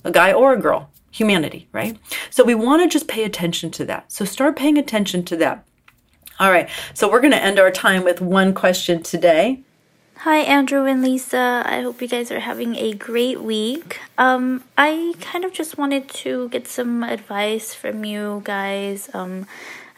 A 0.02 0.10
guy 0.10 0.32
or 0.32 0.52
a 0.52 0.60
girl, 0.60 0.90
humanity, 1.10 1.68
right? 1.72 1.98
So 2.30 2.44
we 2.44 2.54
want 2.54 2.82
to 2.82 2.88
just 2.88 3.08
pay 3.08 3.24
attention 3.24 3.70
to 3.72 3.84
that. 3.86 4.12
So 4.12 4.24
start 4.24 4.56
paying 4.56 4.78
attention 4.78 5.24
to 5.26 5.36
that. 5.36 5.64
All 6.40 6.52
right, 6.52 6.68
so 6.94 7.10
we're 7.10 7.20
going 7.20 7.32
to 7.32 7.42
end 7.42 7.58
our 7.58 7.70
time 7.70 8.04
with 8.04 8.20
one 8.20 8.54
question 8.54 9.02
today. 9.02 9.62
Hi, 10.18 10.38
Andrew 10.38 10.84
and 10.84 11.02
Lisa. 11.02 11.62
I 11.64 11.80
hope 11.80 12.02
you 12.02 12.08
guys 12.08 12.30
are 12.30 12.40
having 12.40 12.74
a 12.74 12.92
great 12.92 13.40
week. 13.40 14.00
Um, 14.18 14.64
I 14.76 15.14
kind 15.20 15.44
of 15.44 15.52
just 15.52 15.78
wanted 15.78 16.08
to 16.08 16.48
get 16.48 16.66
some 16.66 17.04
advice 17.04 17.72
from 17.72 18.04
you 18.04 18.42
guys. 18.44 19.08
Um, 19.14 19.46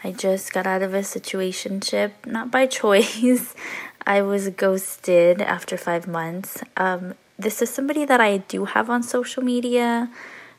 I 0.04 0.12
just 0.12 0.52
got 0.52 0.66
out 0.66 0.82
of 0.82 0.92
a 0.92 1.02
situation 1.02 1.80
situationship, 1.80 2.12
not 2.26 2.50
by 2.50 2.66
choice. 2.80 3.54
I 4.06 4.22
was 4.22 4.48
ghosted 4.50 5.40
after 5.40 5.76
five 5.76 6.06
months. 6.06 6.62
Um, 6.76 7.14
this 7.38 7.62
is 7.62 7.70
somebody 7.70 8.04
that 8.04 8.20
I 8.20 8.38
do 8.38 8.66
have 8.66 8.90
on 8.90 9.02
social 9.02 9.42
media, 9.42 10.10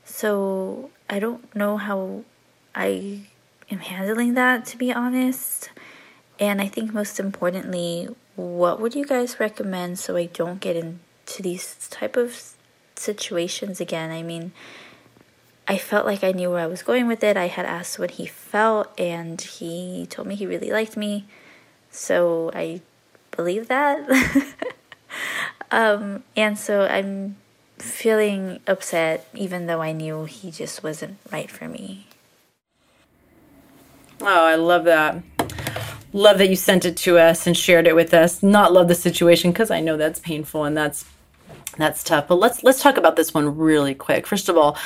so 0.06 0.90
I 1.10 1.20
don't 1.20 1.54
know 1.56 1.78
how 1.78 2.24
I 2.74 3.22
am 3.70 3.80
handling 3.80 4.34
that, 4.36 4.66
to 4.68 4.78
be 4.78 4.92
honest. 4.94 5.70
And 6.40 6.62
I 6.62 6.68
think 6.68 6.94
most 6.94 7.20
importantly, 7.20 8.08
what 8.36 8.80
would 8.80 8.96
you 8.96 9.06
guys 9.06 9.40
recommend 9.40 10.00
so 10.00 10.16
I 10.16 10.26
don't 10.26 10.60
get 10.60 10.76
into 10.76 11.42
these 11.42 11.88
type 11.90 12.18
of 12.18 12.56
situations 12.96 13.80
again? 13.80 14.12
I 14.12 14.24
mean, 14.24 14.52
I 15.68 15.78
felt 15.78 16.06
like 16.06 16.24
I 16.24 16.32
knew 16.32 16.50
where 16.50 16.60
I 16.60 16.68
was 16.68 16.84
going 16.84 17.08
with 17.08 17.24
it. 17.24 17.38
I 17.38 17.48
had 17.48 17.66
asked 17.66 18.00
what 18.00 18.12
he 18.12 18.26
felt, 18.26 19.00
and 19.00 19.40
he 19.40 20.08
told 20.10 20.28
me 20.28 20.36
he 20.36 20.48
really 20.48 20.72
liked 20.72 20.98
me. 20.98 21.26
So 21.92 22.52
I 22.54 22.82
believe 23.36 23.68
that. 23.68 24.00
um, 25.72 26.24
and 26.36 26.58
so 26.58 26.88
I'm 26.88 27.36
feeling 27.82 28.60
upset, 28.68 29.28
even 29.34 29.68
though 29.68 29.82
I 29.82 29.92
knew 29.92 30.26
he 30.26 30.52
just 30.52 30.84
wasn't 30.84 31.18
right 31.32 31.50
for 31.50 31.68
me. 31.68 32.08
Oh, 34.22 34.46
I 34.46 34.56
love 34.56 34.84
that. 34.86 35.24
Love 36.14 36.38
that 36.38 36.50
you 36.50 36.56
sent 36.56 36.86
it 36.86 36.98
to 36.98 37.18
us 37.18 37.48
and 37.48 37.58
shared 37.58 37.88
it 37.88 37.96
with 37.96 38.14
us. 38.14 38.44
Not 38.44 38.74
love 38.74 38.88
the 38.88 38.96
situation 38.96 39.52
because 39.52 39.72
I 39.72 39.80
know 39.80 39.98
that's 39.98 40.20
painful 40.20 40.66
and 40.66 40.76
that's 40.76 41.06
that's 41.78 42.04
tough. 42.04 42.28
But 42.28 42.36
let's 42.36 42.64
let's 42.64 42.82
talk 42.82 42.98
about 42.98 43.16
this 43.16 43.34
one 43.34 43.58
really 43.58 43.96
quick. 43.96 44.28
First 44.28 44.50
of 44.50 44.58
all, 44.58 44.78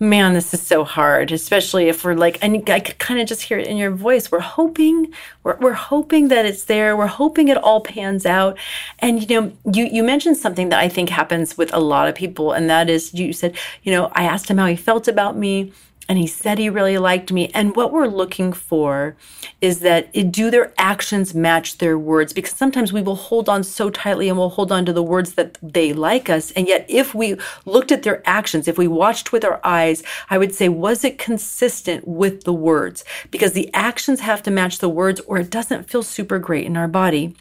man, 0.00 0.34
this 0.34 0.52
is 0.52 0.60
so 0.60 0.84
hard, 0.84 1.30
especially 1.32 1.88
if 1.88 2.04
we're 2.04 2.14
like, 2.14 2.38
and 2.42 2.68
I 2.68 2.80
could 2.80 2.98
kind 2.98 3.20
of 3.20 3.28
just 3.28 3.42
hear 3.42 3.58
it 3.58 3.66
in 3.66 3.76
your 3.76 3.90
voice. 3.90 4.30
We're 4.30 4.40
hoping, 4.40 5.12
we're, 5.42 5.56
we're 5.58 5.72
hoping 5.72 6.28
that 6.28 6.44
it's 6.44 6.64
there. 6.64 6.96
We're 6.96 7.06
hoping 7.06 7.48
it 7.48 7.56
all 7.56 7.80
pans 7.80 8.26
out. 8.26 8.58
And, 8.98 9.28
you 9.28 9.40
know, 9.40 9.52
you, 9.72 9.84
you 9.84 10.02
mentioned 10.02 10.36
something 10.36 10.68
that 10.70 10.80
I 10.80 10.88
think 10.88 11.08
happens 11.08 11.56
with 11.56 11.72
a 11.72 11.80
lot 11.80 12.08
of 12.08 12.14
people. 12.14 12.52
And 12.52 12.68
that 12.68 12.90
is, 12.90 13.14
you 13.14 13.32
said, 13.32 13.56
you 13.82 13.92
know, 13.92 14.10
I 14.12 14.24
asked 14.24 14.48
him 14.48 14.58
how 14.58 14.66
he 14.66 14.76
felt 14.76 15.08
about 15.08 15.36
me 15.36 15.72
and 16.08 16.18
he 16.18 16.26
said 16.26 16.58
he 16.58 16.68
really 16.68 16.98
liked 16.98 17.32
me. 17.32 17.50
And 17.54 17.74
what 17.74 17.92
we're 17.92 18.06
looking 18.06 18.52
for 18.52 19.16
is 19.60 19.80
that 19.80 20.08
it, 20.12 20.30
do 20.30 20.50
their 20.50 20.72
actions 20.76 21.34
match 21.34 21.78
their 21.78 21.98
words? 21.98 22.32
Because 22.32 22.52
sometimes 22.52 22.92
we 22.92 23.02
will 23.02 23.16
hold 23.16 23.48
on 23.48 23.64
so 23.64 23.90
tightly 23.90 24.28
and 24.28 24.36
we'll 24.36 24.50
hold 24.50 24.70
on 24.70 24.84
to 24.86 24.92
the 24.92 25.02
words 25.02 25.34
that 25.34 25.58
they 25.62 25.92
like 25.92 26.28
us. 26.28 26.50
And 26.52 26.68
yet, 26.68 26.84
if 26.88 27.14
we 27.14 27.36
looked 27.64 27.90
at 27.90 28.02
their 28.02 28.22
actions, 28.28 28.68
if 28.68 28.76
we 28.76 28.88
watched 28.88 29.32
with 29.32 29.44
our 29.44 29.60
eyes, 29.64 30.02
I 30.28 30.38
would 30.38 30.54
say, 30.54 30.68
was 30.68 31.04
it 31.04 31.18
consistent 31.18 32.06
with 32.06 32.44
the 32.44 32.52
words? 32.52 33.04
Because 33.30 33.52
the 33.52 33.70
actions 33.72 34.20
have 34.20 34.42
to 34.42 34.50
match 34.50 34.78
the 34.78 34.88
words 34.88 35.20
or 35.20 35.38
it 35.38 35.50
doesn't 35.50 35.88
feel 35.88 36.02
super 36.02 36.38
great 36.38 36.66
in 36.66 36.76
our 36.76 36.88
body. 36.88 37.34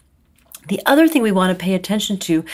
The 0.70 0.82
other 0.86 1.10
thing 1.10 1.22
we 1.22 1.32
want 1.32 1.58
to 1.58 1.62
pay 1.62 1.74
attention 1.74 2.18
to, 2.20 2.46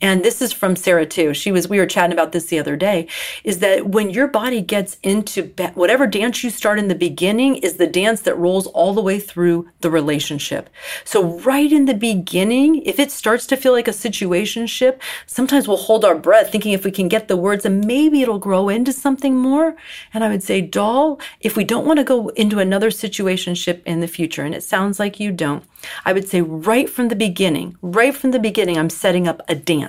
and 0.00 0.24
this 0.24 0.40
is 0.40 0.52
from 0.52 0.76
Sarah 0.76 1.06
too. 1.06 1.34
She 1.34 1.50
was, 1.50 1.68
we 1.68 1.78
were 1.78 1.86
chatting 1.86 2.12
about 2.12 2.32
this 2.32 2.46
the 2.46 2.58
other 2.58 2.76
day, 2.76 3.08
is 3.44 3.58
that 3.58 3.88
when 3.88 4.10
your 4.10 4.28
body 4.28 4.60
gets 4.60 4.96
into 5.02 5.52
whatever 5.74 6.06
dance 6.06 6.44
you 6.44 6.50
start 6.50 6.78
in 6.78 6.88
the 6.88 6.94
beginning 6.94 7.56
is 7.56 7.76
the 7.76 7.86
dance 7.86 8.20
that 8.22 8.38
rolls 8.38 8.66
all 8.68 8.94
the 8.94 9.02
way 9.02 9.18
through 9.18 9.68
the 9.80 9.90
relationship. 9.90 10.70
So 11.04 11.38
right 11.40 11.72
in 11.72 11.86
the 11.86 11.94
beginning, 11.94 12.82
if 12.82 12.98
it 12.98 13.10
starts 13.10 13.46
to 13.48 13.56
feel 13.56 13.72
like 13.72 13.88
a 13.88 13.92
situationship, 13.92 15.00
sometimes 15.26 15.66
we'll 15.66 15.76
hold 15.76 16.04
our 16.04 16.14
breath 16.14 16.52
thinking 16.52 16.72
if 16.72 16.84
we 16.84 16.90
can 16.90 17.08
get 17.08 17.28
the 17.28 17.36
words 17.36 17.64
and 17.64 17.84
maybe 17.84 18.22
it'll 18.22 18.38
grow 18.38 18.68
into 18.68 18.92
something 18.92 19.36
more. 19.36 19.76
And 20.14 20.22
I 20.22 20.28
would 20.28 20.42
say, 20.42 20.60
doll, 20.60 21.20
if 21.40 21.56
we 21.56 21.64
don't 21.64 21.86
want 21.86 21.98
to 21.98 22.04
go 22.04 22.28
into 22.28 22.58
another 22.58 22.90
situationship 22.90 23.82
in 23.84 24.00
the 24.00 24.08
future, 24.08 24.42
and 24.42 24.54
it 24.54 24.62
sounds 24.62 24.98
like 24.98 25.18
you 25.18 25.32
don't, 25.32 25.64
I 26.04 26.12
would 26.12 26.28
say 26.28 26.40
right 26.40 26.88
from 26.88 27.08
the 27.08 27.16
beginning, 27.16 27.76
right 27.82 28.14
from 28.14 28.30
the 28.30 28.38
beginning, 28.38 28.76
I'm 28.76 28.90
setting 28.90 29.26
up 29.28 29.42
a 29.48 29.54
dance. 29.54 29.87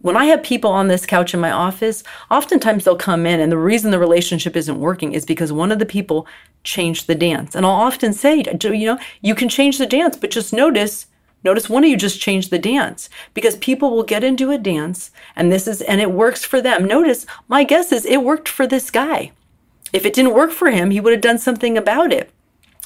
When 0.00 0.16
I 0.16 0.26
have 0.26 0.42
people 0.42 0.70
on 0.70 0.88
this 0.88 1.06
couch 1.06 1.32
in 1.32 1.40
my 1.40 1.50
office, 1.50 2.04
oftentimes 2.30 2.84
they'll 2.84 2.96
come 2.96 3.26
in, 3.26 3.40
and 3.40 3.50
the 3.50 3.58
reason 3.58 3.90
the 3.90 3.98
relationship 3.98 4.54
isn't 4.54 4.78
working 4.78 5.12
is 5.12 5.24
because 5.24 5.52
one 5.52 5.72
of 5.72 5.78
the 5.78 5.86
people 5.86 6.26
changed 6.64 7.06
the 7.06 7.14
dance. 7.14 7.54
And 7.54 7.64
I'll 7.64 7.72
often 7.72 8.12
say, 8.12 8.44
you 8.62 8.86
know, 8.86 8.98
you 9.22 9.34
can 9.34 9.48
change 9.48 9.78
the 9.78 9.86
dance, 9.86 10.16
but 10.16 10.30
just 10.30 10.52
notice 10.52 11.06
Notice 11.44 11.70
one 11.70 11.84
of 11.84 11.90
you 11.90 11.96
just 11.96 12.20
changed 12.20 12.50
the 12.50 12.58
dance 12.58 13.08
because 13.32 13.56
people 13.58 13.92
will 13.92 14.02
get 14.02 14.24
into 14.24 14.50
a 14.50 14.58
dance 14.58 15.12
and 15.36 15.52
this 15.52 15.68
is, 15.68 15.80
and 15.80 16.00
it 16.00 16.10
works 16.10 16.44
for 16.44 16.60
them. 16.60 16.86
Notice 16.86 17.24
my 17.46 17.62
guess 17.62 17.92
is 17.92 18.04
it 18.04 18.24
worked 18.24 18.48
for 18.48 18.66
this 18.66 18.90
guy. 18.90 19.30
If 19.92 20.04
it 20.04 20.12
didn't 20.12 20.34
work 20.34 20.50
for 20.50 20.72
him, 20.72 20.90
he 20.90 20.98
would 20.98 21.12
have 21.12 21.22
done 21.22 21.38
something 21.38 21.78
about 21.78 22.12
it. 22.12 22.32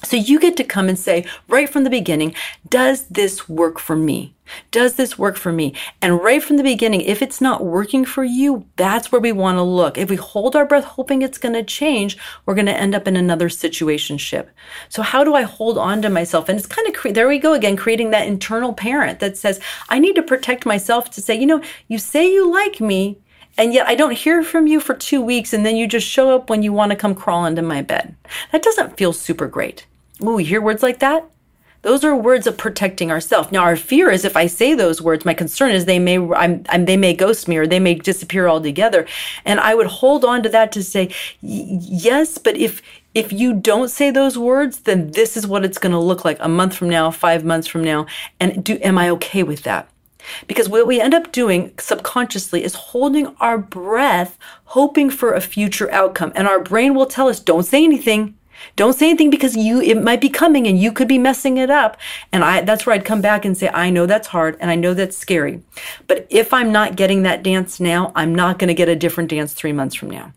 So 0.03 0.17
you 0.17 0.41
get 0.41 0.57
to 0.57 0.65
come 0.65 0.89
and 0.89 0.99
say 0.99 1.27
right 1.47 1.69
from 1.69 1.85
the 1.85 1.91
beginning, 1.91 2.35
does 2.69 3.07
this 3.07 3.49
work 3.49 3.79
for 3.79 3.95
me? 3.97 4.35
Does 4.71 4.95
this 4.95 5.19
work 5.19 5.37
for 5.37 5.53
me? 5.53 5.75
And 6.03 6.23
right 6.23 6.43
from 6.43 6.57
the 6.57 6.63
beginning, 6.63 7.03
if 7.03 7.23
it's 7.23 7.41
not 7.41 7.65
working 7.65 8.05
for 8.05 8.25
you, 8.25 8.67
that's 8.77 9.13
where 9.13 9.21
we 9.21 9.31
want 9.31 9.57
to 9.59 9.63
look. 9.63 9.99
If 9.99 10.11
we 10.11 10.17
hold 10.17 10.57
our 10.57 10.65
breath 10.65 10.85
hoping 10.85 11.23
it's 11.23 11.39
going 11.39 11.55
to 11.55 11.63
change, 11.63 12.19
we're 12.47 12.55
going 12.55 12.67
to 12.67 12.77
end 12.77 12.95
up 12.95 13.07
in 13.07 13.17
another 13.17 13.49
situationship. 13.49 14.49
So 14.89 15.03
how 15.03 15.23
do 15.23 15.35
I 15.35 15.43
hold 15.43 15.79
on 15.79 16.03
to 16.03 16.11
myself? 16.11 16.49
And 16.49 16.59
it's 16.59 16.67
kind 16.67 16.89
of 16.89 16.95
cre- 16.95 17.11
there 17.11 17.29
we 17.29 17.39
go 17.39 17.53
again, 17.53 17.77
creating 17.77 18.11
that 18.11 18.27
internal 18.27 18.73
parent 18.73 19.21
that 19.21 19.37
says, 19.37 19.61
I 19.89 19.99
need 19.99 20.17
to 20.17 20.23
protect 20.23 20.67
myself 20.67 21.11
to 21.11 21.21
say, 21.21 21.39
you 21.39 21.47
know, 21.47 21.63
you 21.89 21.99
say 21.99 22.33
you 22.33 22.51
like 22.51 22.81
me, 22.81 23.19
and 23.59 23.75
yet 23.75 23.87
I 23.87 23.95
don't 23.95 24.13
hear 24.13 24.43
from 24.43 24.67
you 24.67 24.81
for 24.81 24.95
two 24.95 25.21
weeks, 25.21 25.53
and 25.53 25.67
then 25.67 25.77
you 25.77 25.87
just 25.87 26.07
show 26.07 26.35
up 26.35 26.49
when 26.49 26.63
you 26.63 26.73
want 26.73 26.91
to 26.91 26.97
come 26.97 27.15
crawl 27.15 27.45
into 27.45 27.63
my 27.63 27.83
bed. 27.83 28.17
That 28.53 28.63
doesn't 28.63 28.97
feel 28.97 29.13
super 29.13 29.47
great. 29.47 29.87
Ooh, 30.23 30.39
you 30.39 30.47
hear 30.47 30.61
words 30.61 30.83
like 30.83 30.99
that? 31.01 31.25
Those 31.83 32.05
are 32.05 32.15
words 32.15 32.47
of 32.47 32.59
protecting 32.59 33.11
ourselves. 33.11 33.51
Now, 33.51 33.63
our 33.63 33.77
fear 33.77 34.11
is 34.11 34.27
if 34.27 34.37
I 34.37 34.47
say 34.47 34.75
those 34.75 35.01
words, 35.01 35.25
my 35.25 35.33
concern 35.33 35.71
is 35.71 35.87
they 35.87 35.99
may 35.99 36.19
I'm, 36.19 36.63
I'm, 36.69 36.85
they 36.85 36.99
may 36.99 37.15
ghost 37.15 37.49
me 37.49 37.57
or 37.57 37.67
they 37.67 37.81
may 37.81 37.95
disappear 37.95 38.49
altogether. 38.49 39.07
And 39.47 39.59
I 39.61 39.75
would 39.75 39.87
hold 39.87 40.25
on 40.25 40.43
to 40.43 40.51
that 40.51 40.73
to 40.73 40.83
say, 40.83 41.11
yes, 41.41 42.37
but 42.37 42.57
if 42.57 42.83
if 43.15 43.33
you 43.33 43.55
don't 43.55 43.89
say 43.89 44.11
those 44.11 44.37
words, 44.39 44.81
then 44.81 45.13
this 45.13 45.37
is 45.37 45.47
what 45.47 45.65
it's 45.65 45.79
going 45.79 45.93
to 45.93 45.99
look 45.99 46.25
like 46.25 46.37
a 46.41 46.49
month 46.49 46.77
from 46.77 46.91
now, 46.91 47.11
five 47.11 47.45
months 47.45 47.67
from 47.67 47.83
now. 47.83 48.07
And 48.39 48.63
do 48.63 48.79
am 48.83 48.99
I 48.99 49.09
okay 49.11 49.43
with 49.43 49.63
that? 49.63 49.89
Because 50.47 50.69
what 50.69 50.87
we 50.87 51.01
end 51.01 51.15
up 51.15 51.33
doing 51.33 51.73
subconsciously 51.79 52.63
is 52.63 52.75
holding 52.75 53.35
our 53.41 53.57
breath, 53.57 54.39
hoping 54.65 55.09
for 55.09 55.33
a 55.33 55.41
future 55.41 55.91
outcome. 55.91 56.31
And 56.35 56.47
our 56.47 56.61
brain 56.61 56.95
will 56.95 57.07
tell 57.07 57.29
us, 57.29 57.41
don't 57.41 57.65
say 57.65 57.83
anything. 57.83 58.37
Don't 58.77 58.95
say 58.95 59.09
anything 59.09 59.31
because 59.31 59.57
you 59.57 59.81
it 59.81 60.03
might 60.03 60.21
be 60.21 60.29
coming 60.29 60.67
and 60.67 60.79
you 60.79 60.93
could 60.93 61.09
be 61.09 61.19
messing 61.19 61.57
it 61.57 61.71
up. 61.71 61.97
And 62.33 62.45
I 62.45 62.61
that's 62.61 62.87
where 62.87 62.95
I'd 62.95 63.05
come 63.05 63.21
back 63.21 63.45
and 63.45 63.57
say, 63.57 63.69
I 63.69 63.91
know 63.91 64.07
that's 64.07 64.29
hard 64.29 64.57
and 64.61 64.71
I 64.71 64.75
know 64.75 64.95
that's 64.95 65.17
scary. 65.17 65.63
But 66.07 66.27
if 66.31 66.53
I'm 66.53 66.73
not 66.73 66.97
getting 66.97 67.23
that 67.23 67.43
dance 67.43 67.81
now, 67.81 68.13
I'm 68.15 68.35
not 68.35 68.59
going 68.59 68.69
to 68.69 68.75
get 68.75 68.89
a 68.89 68.97
different 68.97 69.31
dance 69.31 69.53
3 69.53 69.73
months 69.73 69.95
from 69.95 70.11
now. 70.11 70.33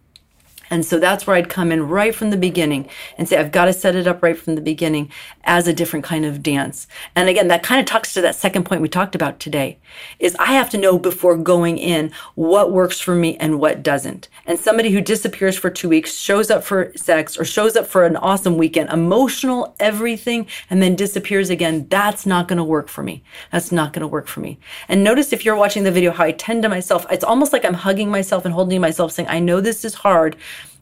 And 0.74 0.84
so 0.84 0.98
that's 0.98 1.28
where 1.28 1.36
I'd 1.36 1.50
come 1.50 1.72
in 1.72 1.88
right 1.88 2.16
from 2.16 2.32
the 2.32 2.36
beginning 2.36 2.90
and 3.16 3.30
say, 3.30 3.38
I've 3.38 3.52
got 3.52 3.66
to 3.66 3.74
set 3.74 3.96
it 3.96 4.08
up 4.08 4.24
right 4.24 4.36
from 4.36 4.56
the 4.56 4.62
beginning 4.62 5.12
as 5.44 5.68
a 5.68 5.74
different 5.74 6.04
kind 6.04 6.26
of 6.26 6.42
dance. 6.42 6.88
And 7.16 7.30
again, 7.30 7.48
that 7.50 7.62
kind 7.62 7.80
of 7.80 7.86
talks 7.86 8.12
to 8.16 8.22
that 8.22 8.34
second 8.34 8.66
point 8.66 8.82
we 8.82 8.90
talked 8.90 9.14
about 9.14 9.40
today 9.40 9.78
is 10.18 10.36
I 10.40 10.54
have 10.54 10.72
to 10.72 10.80
know 10.80 10.98
before 10.98 11.38
going 11.38 11.78
in 11.78 12.12
what 12.34 12.72
works 12.72 13.00
for 13.00 13.14
me 13.14 13.38
and 13.38 13.60
what 13.60 13.84
doesn't. 13.84 14.30
And 14.48 14.58
somebody 14.58 14.90
who 14.90 15.00
disappears 15.00 15.56
for 15.56 15.70
two 15.70 15.90
weeks, 15.90 16.16
shows 16.16 16.50
up 16.50 16.64
for 16.64 16.92
sex 16.96 17.38
or 17.38 17.46
shows 17.46 17.76
up 17.76 17.86
for 17.86 18.04
an 18.04 18.16
awesome 18.16 18.58
weekend, 18.58 18.90
emotional, 18.90 19.76
everything, 19.80 20.48
and 20.72 20.82
then 20.82 20.96
disappears 20.96 21.52
again. 21.52 21.86
That's 21.88 22.26
not 22.26 22.48
going 22.48 22.58
to 22.58 22.64
work 22.64 22.90
for 22.90 23.04
me. 23.04 23.22
That's 23.52 23.72
not 23.72 23.94
going 23.94 24.02
to 24.02 24.08
work 24.08 24.26
for 24.26 24.40
me. 24.40 24.58
And 24.88 25.04
notice 25.04 25.34
if 25.34 25.46
you're 25.46 25.56
watching 25.56 25.84
the 25.84 25.92
video, 25.92 26.10
how 26.10 26.24
I 26.24 26.32
tend 26.32 26.64
to 26.64 26.70
myself, 26.70 27.06
it's 27.12 27.24
almost 27.24 27.54
like 27.54 27.64
I'm 27.64 27.76
hugging 27.76 28.10
myself 28.10 28.44
and 28.44 28.56
holding 28.56 28.82
myself 28.82 29.12
saying, 29.12 29.30
I 29.30 29.38
know 29.38 29.62
this 29.62 29.86
is 29.86 29.94
hard 29.94 30.36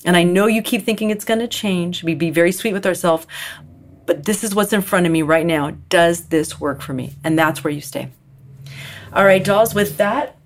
And 0.04 0.17
I 0.17 0.24
know 0.24 0.48
you 0.48 0.62
keep 0.62 0.84
thinking 0.84 1.10
it's 1.10 1.26
going 1.26 1.39
to 1.39 1.48
change. 1.48 2.04
We 2.04 2.15
be 2.15 2.32
very 2.32 2.52
sweet 2.52 2.74
with 2.74 2.86
ourselves, 2.86 3.28
but 4.06 4.26
this 4.26 4.44
is 4.44 4.56
what's 4.56 4.74
in 4.74 4.82
front 4.82 5.06
of 5.06 5.12
me 5.12 5.22
right 5.22 5.46
now. 5.46 5.72
Does 5.89 6.28
this 6.28 6.60
work 6.60 6.82
for 6.82 6.94
me? 6.94 7.13
And 7.24 7.38
that's 7.38 7.63
where 7.63 7.72
you 7.72 7.82
stay. 7.82 8.10
All 9.13 9.26
right, 9.26 9.44
dolls, 9.44 9.76
with 9.76 9.98
that, 9.98 10.38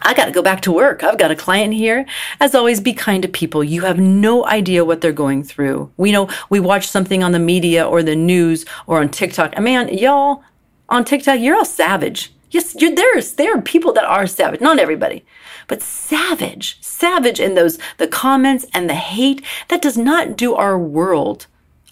I 0.00 0.14
got 0.14 0.26
to 0.26 0.30
go 0.30 0.42
back 0.42 0.60
to 0.62 0.72
work. 0.72 1.02
I've 1.02 1.18
got 1.18 1.30
a 1.30 1.36
client 1.36 1.74
here. 1.74 2.06
As 2.40 2.54
always, 2.54 2.80
be 2.80 2.92
kind 2.92 3.22
to 3.22 3.28
people. 3.28 3.64
You 3.64 3.82
have 3.82 3.98
no 3.98 4.46
idea 4.46 4.84
what 4.84 5.00
they're 5.00 5.12
going 5.12 5.42
through. 5.42 5.92
We 5.96 6.12
know 6.12 6.28
we 6.50 6.60
watch 6.60 6.86
something 6.86 7.22
on 7.22 7.32
the 7.32 7.38
media 7.38 7.86
or 7.86 8.02
the 8.02 8.16
news 8.16 8.64
or 8.86 9.00
on 9.00 9.08
TikTok. 9.08 9.52
And 9.54 9.64
man, 9.64 9.96
y'all 9.96 10.42
on 10.88 11.04
TikTok, 11.04 11.40
you're 11.40 11.56
all 11.56 11.64
savage. 11.64 12.32
Yes, 12.50 12.74
there's 12.74 13.32
there 13.32 13.56
are 13.56 13.62
people 13.62 13.92
that 13.94 14.04
are 14.04 14.26
savage. 14.26 14.60
Not 14.60 14.78
everybody, 14.78 15.24
but 15.66 15.82
savage, 15.82 16.78
savage 16.80 17.40
in 17.40 17.54
those 17.54 17.78
the 17.98 18.08
comments 18.08 18.66
and 18.72 18.88
the 18.88 18.94
hate. 18.94 19.42
That 19.68 19.82
does 19.82 19.96
not 19.98 20.36
do 20.36 20.54
our 20.54 20.78
world 20.78 21.46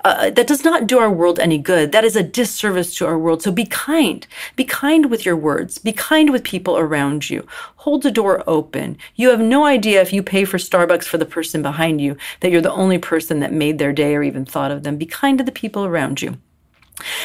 uh, 0.05 0.31
that 0.31 0.47
does 0.47 0.65
not 0.65 0.87
do 0.87 0.99
our 0.99 1.11
world 1.11 1.39
any 1.39 1.59
good. 1.59 1.93
That 1.93 2.05
is 2.05 2.17
a 2.17 2.23
disservice 2.23 2.95
to 2.97 3.07
our 3.07 3.19
world. 3.19 3.43
So 3.43 3.53
be 3.53 3.65
kind. 3.65 4.27
Be 4.57 4.65
kind 4.65 5.11
with 5.11 5.25
your 5.25 5.37
words. 5.37 5.79
Be 5.79 5.93
kind 5.93 6.31
with 6.31 6.43
people 6.43 6.77
around 6.77 7.31
you. 7.31 7.47
Hold 7.77 8.03
the 8.03 8.11
door 8.11 8.43
open. 8.47 8.99
You 9.15 9.31
have 9.31 9.41
no 9.41 9.65
idea 9.65 10.03
if 10.03 10.13
you 10.13 10.23
pay 10.23 10.45
for 10.45 10.59
Starbucks 10.59 11.05
for 11.05 11.19
the 11.19 11.25
person 11.25 11.63
behind 11.63 12.01
you 12.01 12.17
that 12.41 12.51
you're 12.51 12.61
the 12.61 12.73
only 12.73 12.99
person 12.99 13.41
that 13.41 13.53
made 13.53 13.79
their 13.79 13.93
day 13.93 14.15
or 14.15 14.23
even 14.23 14.45
thought 14.45 14.73
of 14.73 14.83
them. 14.83 14.97
Be 14.97 15.07
kind 15.07 15.39
to 15.39 15.45
the 15.45 15.53
people 15.53 15.85
around 15.85 16.21
you. 16.21 16.37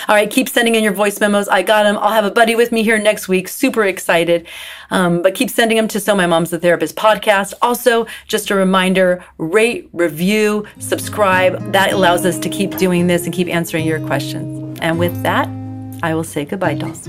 All 0.08 0.16
right, 0.16 0.30
keep 0.30 0.50
sending 0.50 0.76
in 0.76 0.84
your 0.84 0.94
voice 0.94 1.20
memos. 1.20 1.48
I 1.48 1.62
got 1.63 1.84
them. 1.84 1.98
I'll 1.98 2.12
have 2.12 2.26
a 2.26 2.32
buddy 2.32 2.56
with 2.56 2.72
me 2.72 2.84
here 2.84 2.98
next 2.98 3.28
week. 3.28 3.48
Super 3.48 3.84
excited. 3.84 4.48
Um, 4.90 5.22
but 5.22 5.36
keep 5.36 5.50
sending 5.50 5.78
them 5.78 5.88
to 5.90 6.00
So 6.00 6.16
My 6.16 6.28
Mom's 6.28 6.50
the 6.50 6.60
Therapist 6.60 6.96
podcast. 6.96 7.54
Also, 7.62 8.08
just 8.28 8.50
a 8.50 8.56
reminder 8.56 9.24
rate, 9.38 9.90
review, 9.94 10.66
subscribe. 10.80 11.74
That 11.74 11.94
allows 11.94 12.26
us 12.26 12.38
to 12.40 12.50
keep 12.50 12.78
doing 12.78 13.08
this 13.08 13.26
and 13.26 13.34
keep 13.34 13.48
answering 13.48 13.86
your 13.86 14.00
questions. 14.06 14.80
And 14.82 15.00
with 15.00 15.24
that, 15.24 15.48
I 16.04 16.13
will 16.13 16.24
say 16.24 16.46
goodbye, 16.46 16.76
dolls. 16.76 17.08